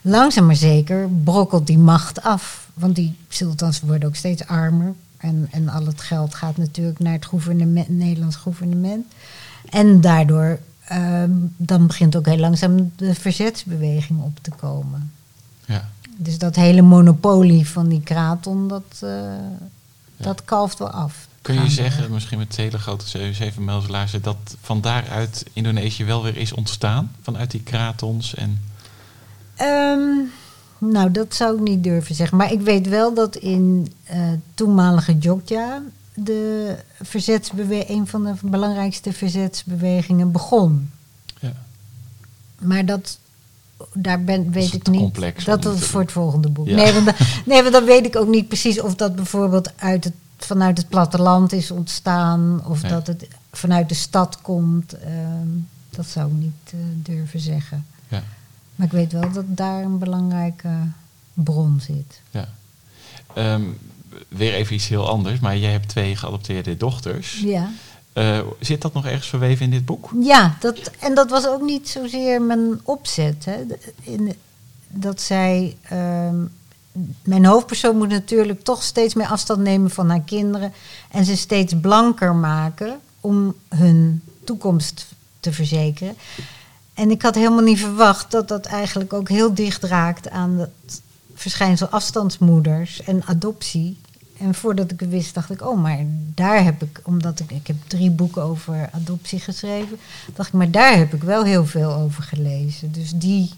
Langzaam 0.02 0.46
maar 0.46 0.56
zeker 0.56 1.10
brokkelt 1.24 1.68
die 1.68 1.78
macht 1.78 2.22
af. 2.22 2.68
Want 2.74 2.96
die 2.96 3.16
sultans 3.28 3.80
worden 3.80 4.08
ook 4.08 4.16
steeds 4.16 4.48
armer. 4.48 4.94
En, 5.18 5.48
en 5.52 5.70
al 5.70 5.86
het 5.86 6.02
geld 6.02 6.36
gaat 6.36 6.58
natuurlijk 6.58 7.00
naar 7.00 7.14
het 7.14 7.26
gouvernement, 7.26 7.90
Nederlands 7.90 8.36
gouvernement. 8.36 9.06
En 9.70 10.02
daardoor 10.02 10.60
ehm, 10.86 11.32
dan 11.58 11.88
begint 11.88 12.16
ook 12.16 12.26
heel 12.26 12.38
langzaam 12.38 12.92
de 12.96 13.16
verzetsbeweging 13.16 14.22
op 14.22 14.38
te 14.42 14.52
komen. 14.52 15.12
Ja. 15.66 15.90
Dus 16.18 16.38
dat 16.38 16.56
hele 16.56 16.82
monopolie 16.82 17.70
van 17.70 17.88
die 17.88 18.02
kraton, 18.02 18.68
dat, 18.68 19.00
eh, 19.00 19.10
dat 20.18 20.46
kalft 20.46 20.80
wel 20.80 20.90
af. 20.90 21.28
Kun 21.42 21.64
je 21.64 21.70
zeggen, 21.70 22.12
misschien 22.12 22.38
met 22.38 22.56
hele 22.56 22.78
grote 22.78 23.08
7 23.34 23.64
mijlslaarzen, 23.64 24.22
dat 24.22 24.56
van 24.62 24.82
daaruit 24.82 25.46
Indonesië 25.54 26.06
wel 26.06 26.24
weer 26.24 26.38
is 26.38 26.54
ontstaan? 26.54 27.12
Vanuit 27.22 27.52
die 27.52 27.64
kratons 27.64 28.36
en... 28.36 28.62
Ehm, 29.56 30.10
nou, 30.78 31.12
dat 31.12 31.36
zou 31.36 31.56
ik 31.56 31.62
niet 31.62 31.84
durven 31.84 32.16
zeggen. 32.16 32.38
Maar 32.38 32.52
ik 32.52 32.62
weet 32.62 32.88
wel 32.88 33.14
dat 33.14 33.36
in 33.36 33.94
eh, 34.04 34.32
toenmalige 34.54 35.18
Jogja 35.18 35.82
de 36.14 36.76
verzetsbewe 37.02 37.90
een 37.90 38.08
van 38.08 38.24
de 38.24 38.34
belangrijkste 38.42 39.14
verzetsbewegingen 39.14 40.32
begon. 40.32 40.92
Ja. 41.40 41.54
Maar 42.60 42.86
dat, 42.86 43.20
daar 43.94 44.24
ben, 44.24 44.52
weet 44.52 44.64
is 44.64 44.74
ik 44.74 44.88
niet. 44.88 45.00
complex 45.02 45.46
dat 45.46 45.62
te 45.62 45.72
is 45.74 45.86
voor 45.86 46.02
het 46.02 46.12
volgende 46.12 46.50
boek. 46.50 46.68
Ja. 46.68 46.76
Nee, 46.76 46.94
want, 46.94 47.06
da- 47.06 47.16
nee, 47.46 47.62
want 47.62 47.74
dan 47.74 47.86
weet 47.86 48.06
ik 48.06 48.16
ook 48.16 48.28
niet 48.28 48.48
precies 48.48 48.82
of 48.82 48.96
dat 48.96 49.16
bijvoorbeeld 49.16 49.72
uit 49.78 50.04
het, 50.04 50.14
vanuit 50.38 50.78
het 50.78 50.90
platteland 50.90 51.52
is 51.54 51.72
ontstaan. 51.72 52.62
Of 52.66 52.82
Nee. 52.82 52.92
dat 52.92 53.08
het 53.08 53.28
vanuit 53.52 53.90
de 53.90 53.96
stad 53.96 54.42
komt. 54.42 54.94
Ehm, 54.94 55.48
dat 55.90 56.06
zou 56.06 56.28
ik 56.28 56.34
niet 56.38 56.52
eh, 56.74 56.80
durven 56.96 57.40
zeggen. 57.40 57.86
Ja. 58.08 58.24
Maar 58.76 58.86
ik 58.88 58.94
weet 58.94 59.12
wel 59.12 59.32
dat 59.32 59.46
daar 59.48 59.84
een 59.84 59.98
belangrijke 60.00 60.70
bron 61.34 61.80
zit. 61.82 62.22
Ja. 62.32 62.48
Ehm, 63.34 63.62
weer 64.28 64.54
even 64.54 64.76
iets 64.76 64.88
heel 64.88 65.10
anders, 65.10 65.40
maar 65.40 65.58
jij 65.58 65.72
hebt 65.72 65.88
twee 65.88 66.16
geadopteerde 66.16 66.78
dochters. 66.78 67.40
Ja. 67.46 67.70
Eh, 68.16 68.40
zit 68.60 68.82
dat 68.82 68.94
nog 68.94 69.06
ergens 69.06 69.28
verweven 69.28 69.66
in 69.66 69.72
dit 69.72 69.86
boek? 69.86 70.10
Ja, 70.20 70.58
dat, 70.60 70.92
en 71.00 71.16
dat 71.16 71.30
was 71.30 71.48
ook 71.48 71.62
niet 71.62 71.90
zozeer 71.90 72.42
mijn 72.42 72.80
opzet. 72.84 73.46
Hè. 73.46 73.66
In, 74.02 74.34
dat 74.88 75.22
zij. 75.22 75.78
ehm, 75.82 76.36
mijn 77.24 77.46
hoofdpersoon 77.46 77.98
moet 77.98 78.10
natuurlijk 78.10 78.64
toch 78.64 78.84
steeds 78.84 79.14
meer 79.14 79.28
afstand 79.28 79.60
nemen 79.60 79.90
van 79.90 80.10
haar 80.10 80.22
kinderen. 80.22 80.74
En 81.12 81.26
ze 81.26 81.38
steeds 81.38 81.74
blanker 81.82 82.36
maken 82.36 83.00
om 83.22 83.56
hun 83.70 84.22
toekomst 84.44 85.08
te 85.40 85.54
verzekeren. 85.54 86.16
En 86.94 87.12
ik 87.12 87.22
had 87.22 87.36
helemaal 87.36 87.64
niet 87.64 87.80
verwacht 87.80 88.32
dat 88.32 88.48
dat 88.48 88.66
eigenlijk 88.66 89.14
ook 89.14 89.30
heel 89.30 89.54
dicht 89.54 89.84
raakt 89.84 90.30
aan 90.30 90.58
het 90.58 91.02
verschijnsel 91.34 91.88
afstandsmoeders 91.88 93.02
en 93.04 93.24
adoptie. 93.26 93.98
En 94.38 94.56
voordat 94.56 94.92
ik 94.92 95.00
het 95.00 95.10
wist, 95.10 95.34
dacht 95.34 95.52
ik, 95.52 95.62
oh, 95.62 95.82
maar 95.82 96.00
daar 96.34 96.64
heb 96.64 96.84
ik, 96.84 97.00
omdat 97.04 97.40
ik, 97.40 97.52
ik 97.52 97.68
heb 97.68 97.76
drie 97.88 98.12
boeken 98.12 98.42
over 98.44 98.90
adoptie 98.92 99.40
geschreven, 99.40 99.98
dacht 100.36 100.48
ik, 100.48 100.54
maar 100.54 100.72
daar 100.72 100.98
heb 100.98 101.14
ik 101.14 101.24
wel 101.24 101.44
heel 101.44 101.66
veel 101.66 101.94
over 101.94 102.24
gelezen. 102.24 102.92
Dus 102.92 103.12
die, 103.16 103.52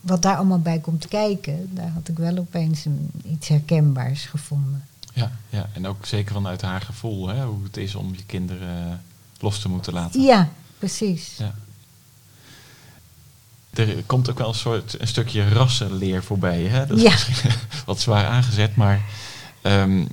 wat 0.00 0.22
daar 0.22 0.36
allemaal 0.36 0.60
bij 0.60 0.78
komt 0.78 1.08
kijken, 1.08 1.74
daar 1.74 1.88
had 1.90 2.08
ik 2.08 2.16
wel 2.18 2.36
opeens 2.38 2.84
een, 2.84 3.10
iets 3.32 3.48
herkenbaars 3.48 4.24
gevonden. 4.24 4.84
Ja, 5.14 5.30
ja, 5.50 5.68
en 5.72 5.86
ook 5.86 6.06
zeker 6.06 6.34
vanuit 6.34 6.62
haar 6.62 6.80
gevoel, 6.80 7.28
hè, 7.28 7.44
hoe 7.44 7.62
het 7.64 7.76
is 7.76 7.94
om 7.94 8.14
je 8.16 8.24
kinderen 8.26 9.02
los 9.40 9.58
te 9.60 9.68
moeten 9.68 9.92
laten. 9.92 10.20
Ja, 10.22 10.48
precies. 10.78 11.34
Ja. 11.38 11.54
Er 13.70 14.02
komt 14.06 14.30
ook 14.30 14.38
wel 14.38 14.48
een 14.48 14.54
soort 14.54 15.00
een 15.00 15.06
stukje 15.08 15.48
rassenleer 15.48 16.22
voorbij. 16.22 16.62
Hè? 16.62 16.86
Dat 16.86 16.96
is 16.96 17.02
Ja. 17.02 17.10
misschien 17.10 17.50
wat 17.86 18.00
zwaar 18.00 18.26
aangezet, 18.26 18.76
maar 18.76 19.02
ehm, 19.68 20.04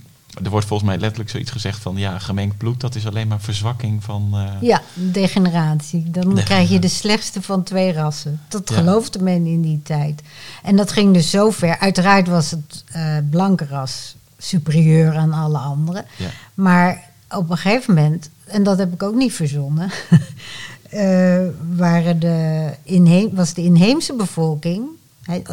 er 0.44 0.50
wordt 0.50 0.66
volgens 0.66 0.90
mij 0.90 0.98
letterlijk 1.00 1.30
zoiets 1.30 1.52
gezegd 1.52 1.80
van 1.82 1.98
ja, 1.98 2.20
gemengd 2.20 2.58
bloed, 2.58 2.80
dat 2.80 2.96
is 2.96 3.08
alleen 3.08 3.28
maar 3.28 3.40
verzwakking 3.42 4.04
van. 4.04 4.30
eh, 4.34 4.62
Ja, 4.62 4.82
degeneratie. 4.94 6.02
Dan 6.04 6.12
Degeneratie. 6.14 6.46
krijg 6.46 6.70
je 6.70 6.80
de 6.80 6.88
slechtste 6.88 7.42
van 7.42 7.64
twee 7.64 7.94
rassen. 7.94 8.40
Dat 8.48 8.70
Ja. 8.70 8.76
geloofde 8.76 9.20
men 9.24 9.46
in 9.46 9.62
die 9.62 9.82
tijd. 9.84 10.22
En 10.64 10.76
dat 10.76 10.92
ging 10.92 11.14
dus 11.14 11.30
zo 11.30 11.50
ver. 11.50 11.80
Uiteraard 11.80 12.28
was 12.28 12.52
het 12.52 12.84
eh, 12.88 13.18
blanke 13.30 13.66
ras 13.66 14.16
superieur 14.38 15.16
aan 15.16 15.34
alle 15.34 15.58
anderen. 15.58 16.06
Ja. 16.18 16.30
Maar 16.54 17.04
op 17.30 17.50
een 17.50 17.58
gegeven 17.58 17.94
moment, 17.94 18.30
en 18.46 18.64
dat 18.64 18.78
heb 18.78 18.94
ik 18.94 19.04
ook 19.04 19.16
niet 19.16 19.34
verzonnen, 19.34 19.90
eh, 20.90 21.42
waren 21.76 22.20
de 22.20 22.70
inheem, 22.84 23.36
was 23.36 23.54
de 23.54 23.64
inheemse 23.64 24.14
bevolking. 24.16 24.84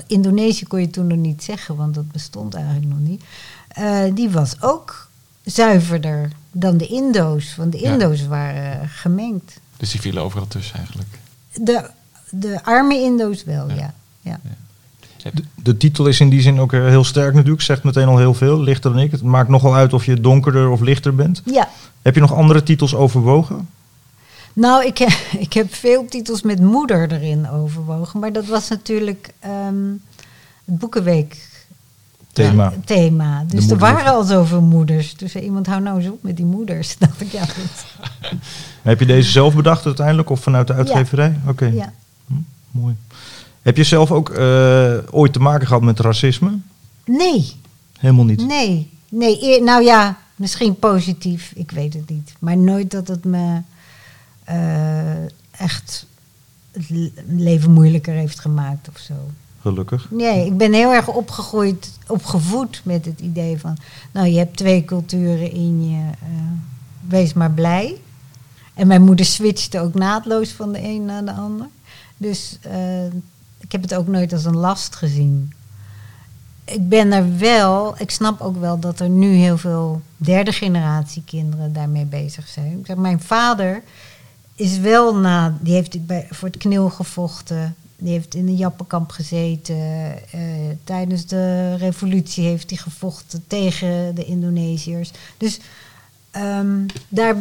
Indonesië 0.06 0.66
kon 0.66 0.80
je 0.80 0.90
toen 0.90 1.06
nog 1.06 1.18
niet 1.18 1.42
zeggen, 1.44 1.76
want 1.76 1.94
dat 1.94 2.12
bestond 2.12 2.54
eigenlijk 2.54 2.86
nog 2.86 2.98
niet. 2.98 3.22
Eh, 3.74 4.02
die 4.14 4.30
was 4.30 4.56
ook 4.62 5.08
zuiverder 5.44 6.30
dan 6.52 6.76
de 6.76 6.87
Indo's. 6.87 7.56
Want 7.56 7.72
de 7.72 7.78
Ja. 7.80 7.92
Indo's 7.92 8.26
waren 8.26 8.88
gemengd. 8.88 9.61
Dus 9.76 9.90
die 9.90 10.00
vielen 10.00 10.22
overal 10.22 10.46
tussen 10.48 10.76
eigenlijk. 10.76 11.08
De, 11.54 11.90
de 12.30 12.64
arme 12.64 12.94
Indo's 13.00 13.44
wel, 13.44 13.68
Ja. 13.68 13.74
ja. 14.20 14.40
ja. 14.42 15.30
De, 15.35 15.44
de 15.54 15.76
titel 15.76 16.06
is 16.06 16.20
in 16.20 16.28
die 16.28 16.40
zin 16.40 16.61
ook 16.61 16.72
eh, 16.72 16.85
heel 16.87 17.04
sterk 17.04 17.35
natuurlijk. 17.35 17.62
Zegt 17.62 17.82
meteen 17.82 18.06
al 18.08 18.18
heel 18.18 18.35
veel. 18.35 18.61
Lichter 18.61 18.92
dan 18.92 19.00
ik. 19.02 19.11
Het 19.11 19.22
maakt 19.22 19.48
nogal 19.48 19.74
uit 19.74 19.92
of 19.92 20.04
je 20.04 20.20
donkerder 20.20 20.68
of 20.70 20.80
lichter 20.80 21.14
bent. 21.14 21.42
ja. 21.44 21.68
Heb 22.02 22.14
je 22.14 22.20
nog 22.20 22.35
andere 22.35 22.62
titels 22.62 22.94
overwogen? 22.94 23.68
Nou, 24.52 24.85
ik, 24.87 24.98
he- 24.98 25.38
ik 25.46 25.52
heb 25.52 25.74
veel 25.74 26.04
titels 26.08 26.42
met 26.42 26.61
moeder 26.61 27.12
erin 27.12 27.48
overwogen. 27.50 28.20
Maar 28.20 28.32
dat 28.32 28.46
was 28.46 28.68
natuurlijk 28.68 29.32
ehm, 29.38 29.90
het 30.64 30.78
Boekenweek 30.78 31.48
Thema. 32.33 32.73
Thema. 32.85 33.45
Dus 33.47 33.71
er 33.71 33.79
waren 33.79 34.05
al 34.12 34.25
zoveel 34.25 34.61
moeders. 34.61 35.16
Dus 35.16 35.35
iemand, 35.37 35.66
hou 35.66 35.81
nou 35.83 35.99
eens 36.01 36.09
op 36.11 36.23
met 36.23 36.37
die 36.37 36.45
moeders. 36.45 36.97
dacht 36.99 37.21
ik, 37.21 37.33
ja 37.33 37.45
goed. 37.45 37.85
Heb 38.83 39.01
je 39.01 39.07
deze 39.07 39.31
zelf 39.31 39.55
bedacht 39.55 39.87
uiteindelijk 39.87 40.31
of 40.31 40.40
vanuit 40.40 40.66
de 40.66 40.73
uitgeverij? 40.73 41.38
Oké, 41.47 41.64
Ja. 41.66 41.92
mooi. 42.71 42.95
Heb 43.62 43.77
je 43.77 43.85
zelf 43.85 44.11
ook 44.12 44.31
eh, 44.31 44.95
ooit 45.11 45.33
te 45.33 45.38
maken 45.38 45.66
gehad 45.66 45.83
met 45.83 46.01
racisme? 46.01 46.59
Nee, 47.05 47.53
Helemaal 47.99 48.25
niet. 48.25 48.47
nee. 48.47 48.90
nee 49.09 49.62
nou 49.62 49.85
ja, 49.85 50.18
misschien 50.37 50.79
positief. 50.79 51.53
Ik 51.55 51.71
weet 51.71 51.95
het 51.95 52.11
niet. 52.11 52.33
Maar 52.38 52.57
nooit 52.57 52.90
dat 52.90 53.09
het 53.09 53.25
me 53.25 53.61
eh, 54.45 55.23
echt 55.51 56.07
het 56.73 56.90
le- 56.90 57.11
leven 57.27 57.71
moeilijker 57.73 58.14
heeft 58.14 58.40
gemaakt 58.40 58.88
of 58.88 58.99
zo. 58.99 59.14
Gelukkig. 59.62 60.11
Nee, 60.11 60.46
ik 60.46 60.57
ben 60.57 60.72
heel 60.72 60.92
erg 60.92 61.09
opgegroeid, 61.09 61.98
opgevoed 62.07 62.81
met 62.85 63.05
het 63.05 63.20
idee 63.20 63.59
van... 63.59 63.77
nou, 64.12 64.27
je 64.27 64.38
hebt 64.38 64.57
twee 64.57 64.85
culturen 64.85 65.53
in 65.53 65.90
je, 65.90 66.11
eh, 66.20 66.29
wees 67.09 67.33
maar 67.33 67.51
blij. 67.51 67.96
En 68.75 68.87
mijn 68.87 69.03
moeder 69.03 69.27
switchte 69.27 69.81
ook 69.81 69.94
naadloos 69.94 70.51
van 70.51 70.72
de 70.72 70.83
een 70.83 71.05
naar 71.05 71.25
de 71.25 71.33
ander. 71.33 71.66
Dus 72.16 72.59
eh, 72.61 73.07
ik 73.59 73.72
heb 73.72 73.83
het 73.83 73.94
ook 73.94 74.07
nooit 74.07 74.33
als 74.33 74.44
een 74.44 74.57
last 74.57 74.96
gezien. 74.96 75.53
Ik 76.64 76.88
ben 76.88 77.12
er 77.12 77.38
wel, 77.38 77.94
ik 77.98 78.11
snap 78.11 78.40
ook 78.40 78.61
wel 78.61 78.79
dat 78.79 79.01
er 79.01 79.09
nu 79.09 79.35
heel 79.35 79.59
veel 79.59 80.03
derde 80.16 80.53
generatie 80.53 81.22
kinderen 81.25 81.72
daarmee 81.72 82.05
bezig 82.05 82.48
zijn. 82.48 82.87
Mijn 82.96 83.20
vader 83.20 83.83
is 84.55 84.79
wel 84.79 85.16
na, 85.16 85.57
die 85.61 85.75
heeft 85.75 85.98
voor 86.31 86.48
het 86.48 86.57
knil 86.57 86.90
gevochten. 86.90 87.77
Die 88.02 88.12
heeft 88.12 88.34
in 88.34 88.48
een 88.48 88.56
jappenkamp 88.56 89.10
gezeten. 89.10 89.76
eh, 90.30 90.40
tijdens 90.84 91.26
de 91.26 91.74
revolutie 91.74 92.44
heeft 92.44 92.70
hij 92.70 92.78
gevochten 92.78 93.44
tegen 93.46 94.14
de 94.14 94.24
Indonesiërs. 94.24 95.10
Dus 95.36 95.60
ehm, 96.30 96.86
daar 97.08 97.36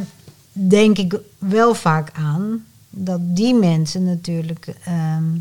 denk 0.51 0.97
ik 0.97 1.19
wel 1.37 1.75
vaak 1.75 2.11
aan 2.13 2.65
dat 2.89 3.19
die 3.23 3.53
mensen 3.53 4.03
natuurlijk 4.03 4.75
ehm, 4.83 5.33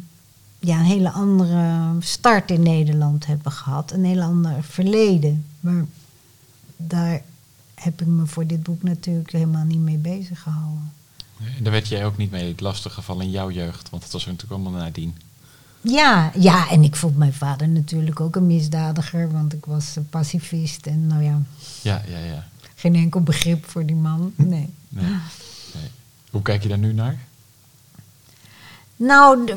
ja, 0.59 0.79
een 0.79 0.85
hele 0.85 1.11
andere 1.11 1.93
start 1.99 2.51
in 2.51 2.63
Nederland 2.63 3.27
hebben 3.27 3.53
gehad. 3.53 3.93
Een 3.93 4.05
heel 4.05 4.23
ander 4.23 4.63
verleden. 4.63 5.45
Maar 5.61 5.85
daar 6.77 7.23
heb 7.75 8.01
ik 8.01 8.07
me 8.07 8.27
voor 8.27 8.47
dit 8.47 8.63
boek 8.63 8.83
natuurlijk 8.83 9.31
helemaal 9.31 9.65
niet 9.65 9.81
mee 9.81 9.97
bezig 9.97 10.43
gehouden. 10.43 10.93
En 11.57 11.63
daar 11.63 11.73
werd 11.73 11.89
jij 11.89 12.05
ook 12.05 12.17
niet 12.17 12.31
mee 12.31 12.55
lastig 12.59 12.95
gevallen 12.95 13.25
in 13.25 13.31
jouw 13.31 13.51
jeugd, 13.51 13.91
want 13.91 14.03
dat 14.03 14.13
was 14.13 14.27
natuurlijk 14.27 14.53
allemaal 14.53 14.81
nadien. 14.81 15.17
Ja, 15.81 16.33
ja, 16.39 16.69
en 16.71 16.83
ik 16.85 16.97
vond 16.97 17.17
mijn 17.17 17.33
vader 17.33 17.69
natuurlijk 17.69 18.21
ook 18.21 18.37
een 18.37 18.47
misdadiger, 18.47 19.33
want 19.33 19.53
ik 19.53 19.65
was 19.65 19.97
een 19.97 20.09
pacifist 20.09 20.87
en 20.87 21.07
nou 21.07 21.23
ja, 21.23 21.41
Ja, 21.83 22.03
ja, 22.09 22.19
ja. 22.19 22.47
geen 22.75 22.95
enkel 22.95 23.21
begrip 23.21 23.65
voor 23.71 23.87
die 23.87 23.97
man. 23.97 24.33
Nee. 24.37 24.69
Nee. 24.89 25.05
nee. 25.05 25.91
Hoe 26.31 26.43
kijk 26.43 26.63
je 26.63 26.69
daar 26.69 26.79
nu 26.79 26.93
naar? 26.93 27.19
Nou, 28.97 29.47
de- 29.47 29.57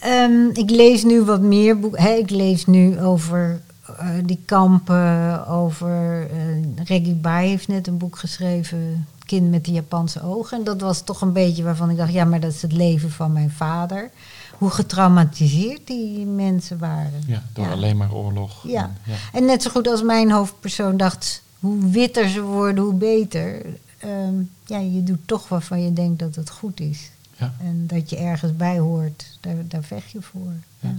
ehm, 0.00 0.48
ik 0.52 0.70
lees 0.70 1.04
nu 1.04 1.22
wat 1.22 1.40
meer 1.40 1.80
boeken. 1.80 2.18
Ik 2.18 2.30
lees 2.30 2.66
nu 2.66 3.00
over 3.00 3.60
eh, 3.98 4.08
die 4.24 4.40
kampen, 4.44 5.46
over... 5.46 6.30
eh 6.30 6.84
Reggie 6.84 7.14
Bai 7.14 7.48
heeft 7.48 7.68
net 7.68 7.86
een 7.86 7.98
boek 7.98 8.18
geschreven, 8.18 9.06
Kind 9.28 9.50
met 9.50 9.64
de 9.64 9.72
Japanse 9.72 10.22
ogen. 10.22 10.58
En 10.58 10.64
dat 10.64 10.80
was 10.80 11.00
toch 11.04 11.20
een 11.20 11.32
beetje 11.32 11.62
waarvan 11.62 11.90
ik 11.90 11.96
dacht, 11.96 12.12
ja, 12.12 12.24
maar 12.24 12.40
dat 12.40 12.52
is 12.52 12.62
het 12.62 12.72
leven 12.72 13.10
van 13.10 13.32
mijn 13.32 13.50
vader. 13.50 14.10
Hoe 14.58 14.70
getraumatiseerd 14.70 15.86
die 15.86 16.26
mensen 16.26 16.78
waren. 16.78 17.22
Ja, 17.26 17.42
door 17.52 17.64
Ja. 17.64 17.70
alleen 17.72 17.96
maar 17.96 18.12
oorlog. 18.12 18.62
Ja. 18.66 18.82
En, 18.82 18.96
ja. 19.04 19.14
En 19.32 19.44
net 19.44 19.62
zo 19.62 19.70
goed 19.70 19.88
als 19.88 20.02
mijn 20.02 20.30
hoofdpersoon 20.30 20.96
dacht, 20.96 21.42
hoe 21.60 21.90
witter 21.90 22.28
ze 22.28 22.42
worden, 22.42 22.84
hoe 22.84 22.94
beter. 22.94 23.66
Ehm, 23.98 24.34
ja, 24.66 24.78
je 24.78 25.02
doet 25.02 25.26
toch 25.26 25.48
waarvan 25.48 25.82
je 25.82 25.92
denkt 25.92 26.18
dat 26.18 26.34
het 26.34 26.50
goed 26.50 26.80
is. 26.80 27.10
Ja. 27.36 27.54
En 27.60 27.84
dat 27.86 28.10
je 28.10 28.16
ergens 28.16 28.56
bij 28.56 28.78
hoort, 28.78 29.38
daar, 29.40 29.54
daar 29.68 29.82
vecht 29.82 30.10
je 30.10 30.22
voor. 30.22 30.52
Ja, 30.80 30.94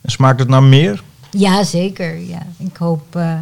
En 0.00 0.10
smaakt 0.10 0.38
het 0.40 0.48
naar 0.48 0.62
meer? 0.62 1.02
ja 1.30 1.64
zeker. 1.64 2.16
Ja. 2.18 2.42
Ik 2.56 2.76
hoop 2.76 3.16
eh, 3.16 3.38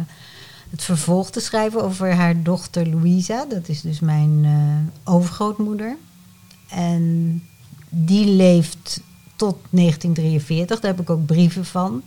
het 0.69 0.83
vervolg 0.83 1.29
te 1.29 1.39
schrijven 1.39 1.83
over 1.83 2.13
haar 2.13 2.43
dochter 2.43 2.87
Louisa. 2.87 3.45
Dat 3.45 3.67
is 3.67 3.81
dus 3.81 3.99
mijn 3.99 4.41
eh, 4.43 5.13
overgrootmoeder. 5.13 5.95
En 6.69 7.43
die 7.89 8.25
leeft 8.25 9.01
tot 9.35 9.57
1943. 9.69 10.79
Daar 10.79 10.91
heb 10.91 11.01
ik 11.01 11.09
ook 11.09 11.25
brieven 11.25 11.65
van. 11.65 12.01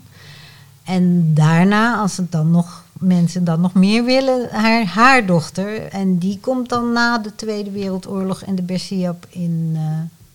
En 0.85 1.35
daarna, 1.35 1.97
als 1.97 2.17
het 2.17 2.33
dan 2.33 2.51
nog 2.51 2.85
mensen 2.93 3.45
dan 3.45 3.61
nog 3.61 3.75
meer 3.75 4.05
willen, 4.05 4.49
haar, 4.51 4.85
haar 4.85 5.27
dochter. 5.27 5.83
En 5.83 6.19
die 6.19 6.39
komt 6.41 6.69
dan 6.69 6.93
na 6.93 7.19
de 7.19 7.35
Tweede 7.35 7.71
Wereldoorlog 7.71 8.43
en 8.43 8.55
de 8.55 8.63
Bersiap 8.63 9.27
in, 9.29 9.73
eh, 9.75 9.83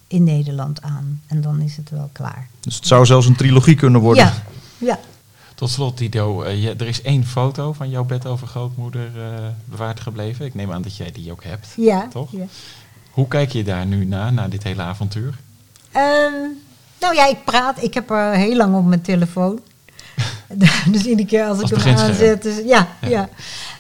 in 0.08 0.24
Nederland 0.24 0.82
aan. 0.82 1.22
En 1.28 1.42
dan 1.42 1.60
is 1.60 1.78
het 1.78 1.90
wel 1.90 2.10
klaar. 2.12 2.48
Dus 2.60 2.76
het 2.76 2.88
zou 2.88 3.06
zelfs 3.06 3.28
een 3.28 3.36
trilogie 3.36 3.76
kunnen 3.76 4.02
worden. 4.02 4.24
Ja, 4.24 4.34
ja. 4.78 5.00
Tot 5.56 5.70
slot, 5.70 5.98
Dido, 5.98 6.42
eh, 6.42 6.64
je- 6.64 6.76
er 6.78 6.88
is 6.88 7.02
één 7.02 7.26
foto 7.26 7.74
van 7.74 7.90
jouw 7.90 8.04
bed 8.04 8.26
over 8.26 8.48
grootmoeder 8.48 9.10
eh, 9.16 9.48
bewaard 9.66 10.00
gebleven. 10.00 10.46
Ik 10.46 10.56
neem 10.56 10.72
aan 10.72 10.82
dat 10.82 10.98
jij 10.98 11.12
die 11.12 11.32
ook 11.32 11.44
hebt. 11.44 11.68
ja, 11.76 12.08
Toch? 12.08 12.32
ja. 12.32 12.46
Hoe 13.12 13.28
kijk 13.28 13.52
je 13.52 13.64
daar 13.64 13.86
nu 13.86 14.06
naar, 14.06 14.34
na 14.34 14.48
dit 14.48 14.64
hele 14.64 14.82
avontuur? 14.82 15.38
Ehm, 15.92 16.34
nou 17.00 17.16
ja, 17.16 17.28
ik 17.28 17.44
praat. 17.46 17.84
Ik 17.84 17.94
heb 17.94 18.10
er 18.10 18.32
heel 18.34 18.56
lang 18.56 18.76
op 18.76 18.86
mijn 18.86 19.02
telefoon. 19.02 19.60
dus 20.92 21.06
iedere 21.06 21.28
keer 21.28 21.46
als, 21.46 21.62
Als 21.62 21.72
ik 21.72 21.78
hem 21.82 21.96
aanzet. 21.98 22.42
Dus, 22.42 22.58
ja, 22.66 22.88
Ja. 23.02 23.08
ja. 23.10 23.30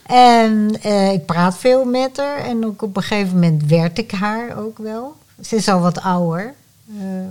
En 0.06 0.82
eh, 0.82 1.12
ik 1.12 1.26
praat 1.26 1.58
veel 1.58 1.86
met 1.86 2.18
haar. 2.18 2.38
En 2.38 2.66
ook 2.66 2.82
op 2.82 2.98
een 2.98 3.04
gegeven 3.04 3.34
moment 3.34 3.64
werd 3.66 3.98
ik 3.98 4.12
haar 4.12 4.58
ook 4.58 4.78
wel. 4.78 5.16
Ze 5.42 5.56
is 5.56 5.68
al 5.68 5.80
wat 5.80 6.02
ouder 6.02 6.54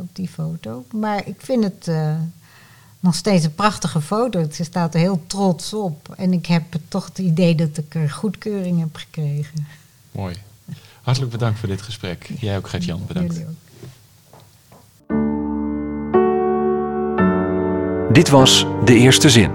op 0.01 0.09
die 0.13 0.29
foto. 0.29 0.85
Maar 0.93 1.27
ik 1.27 1.35
vind 1.39 1.65
het 1.65 1.89
nog 3.05 3.15
steeds 3.15 3.45
een 3.45 3.55
prachtige 3.55 4.01
foto. 4.01 4.47
Ze 4.53 4.65
staat 4.65 4.95
er 4.95 5.01
heel 5.01 5.23
trots 5.27 5.75
op. 5.75 6.15
En 6.17 6.33
ik 6.33 6.47
heb 6.47 6.63
toch 6.89 7.05
het 7.05 7.19
idee 7.19 7.55
dat 7.55 7.77
ik 7.77 7.95
er 7.95 8.11
goedkeuring 8.11 8.81
heb 8.81 8.97
gekregen. 8.97 9.67
Mooi. 10.13 10.35
Hartelijk 11.03 11.33
bedankt 11.33 11.59
voor 11.59 11.69
dit 11.69 11.83
gesprek. 11.83 12.31
Jij 12.41 12.57
ook, 12.57 12.69
Gert-Jan. 12.69 13.03
Bedankt. 13.07 13.41
Dit 18.13 18.29
was 18.29 18.67
De 18.85 18.95
Eerste 18.95 19.31
Zin, 19.31 19.51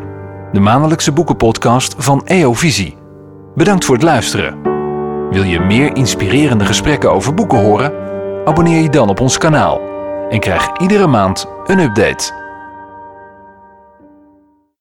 de 0.53 0.59
maandelijkse 0.59 1.11
boekenpodcast 1.11 1.95
van 1.97 2.27
EO 2.27 2.53
Visie. 2.53 2.97
Bedankt 3.55 3.85
voor 3.85 3.95
het 3.95 4.03
luisteren. 4.03 4.61
Wil 5.31 5.43
je 5.43 5.59
meer 5.59 5.95
inspirerende 5.95 6.65
gesprekken 6.65 7.11
over 7.11 7.33
boeken 7.33 7.59
horen? 7.59 7.93
Abonneer 8.45 8.81
je 8.81 8.89
dan 8.89 9.09
op 9.09 9.19
ons 9.19 9.37
kanaal 9.37 9.79
en 10.29 10.39
krijg 10.39 10.77
iedere 10.77 11.07
maand 11.07 11.45
een 11.65 11.79
update. 11.79 12.48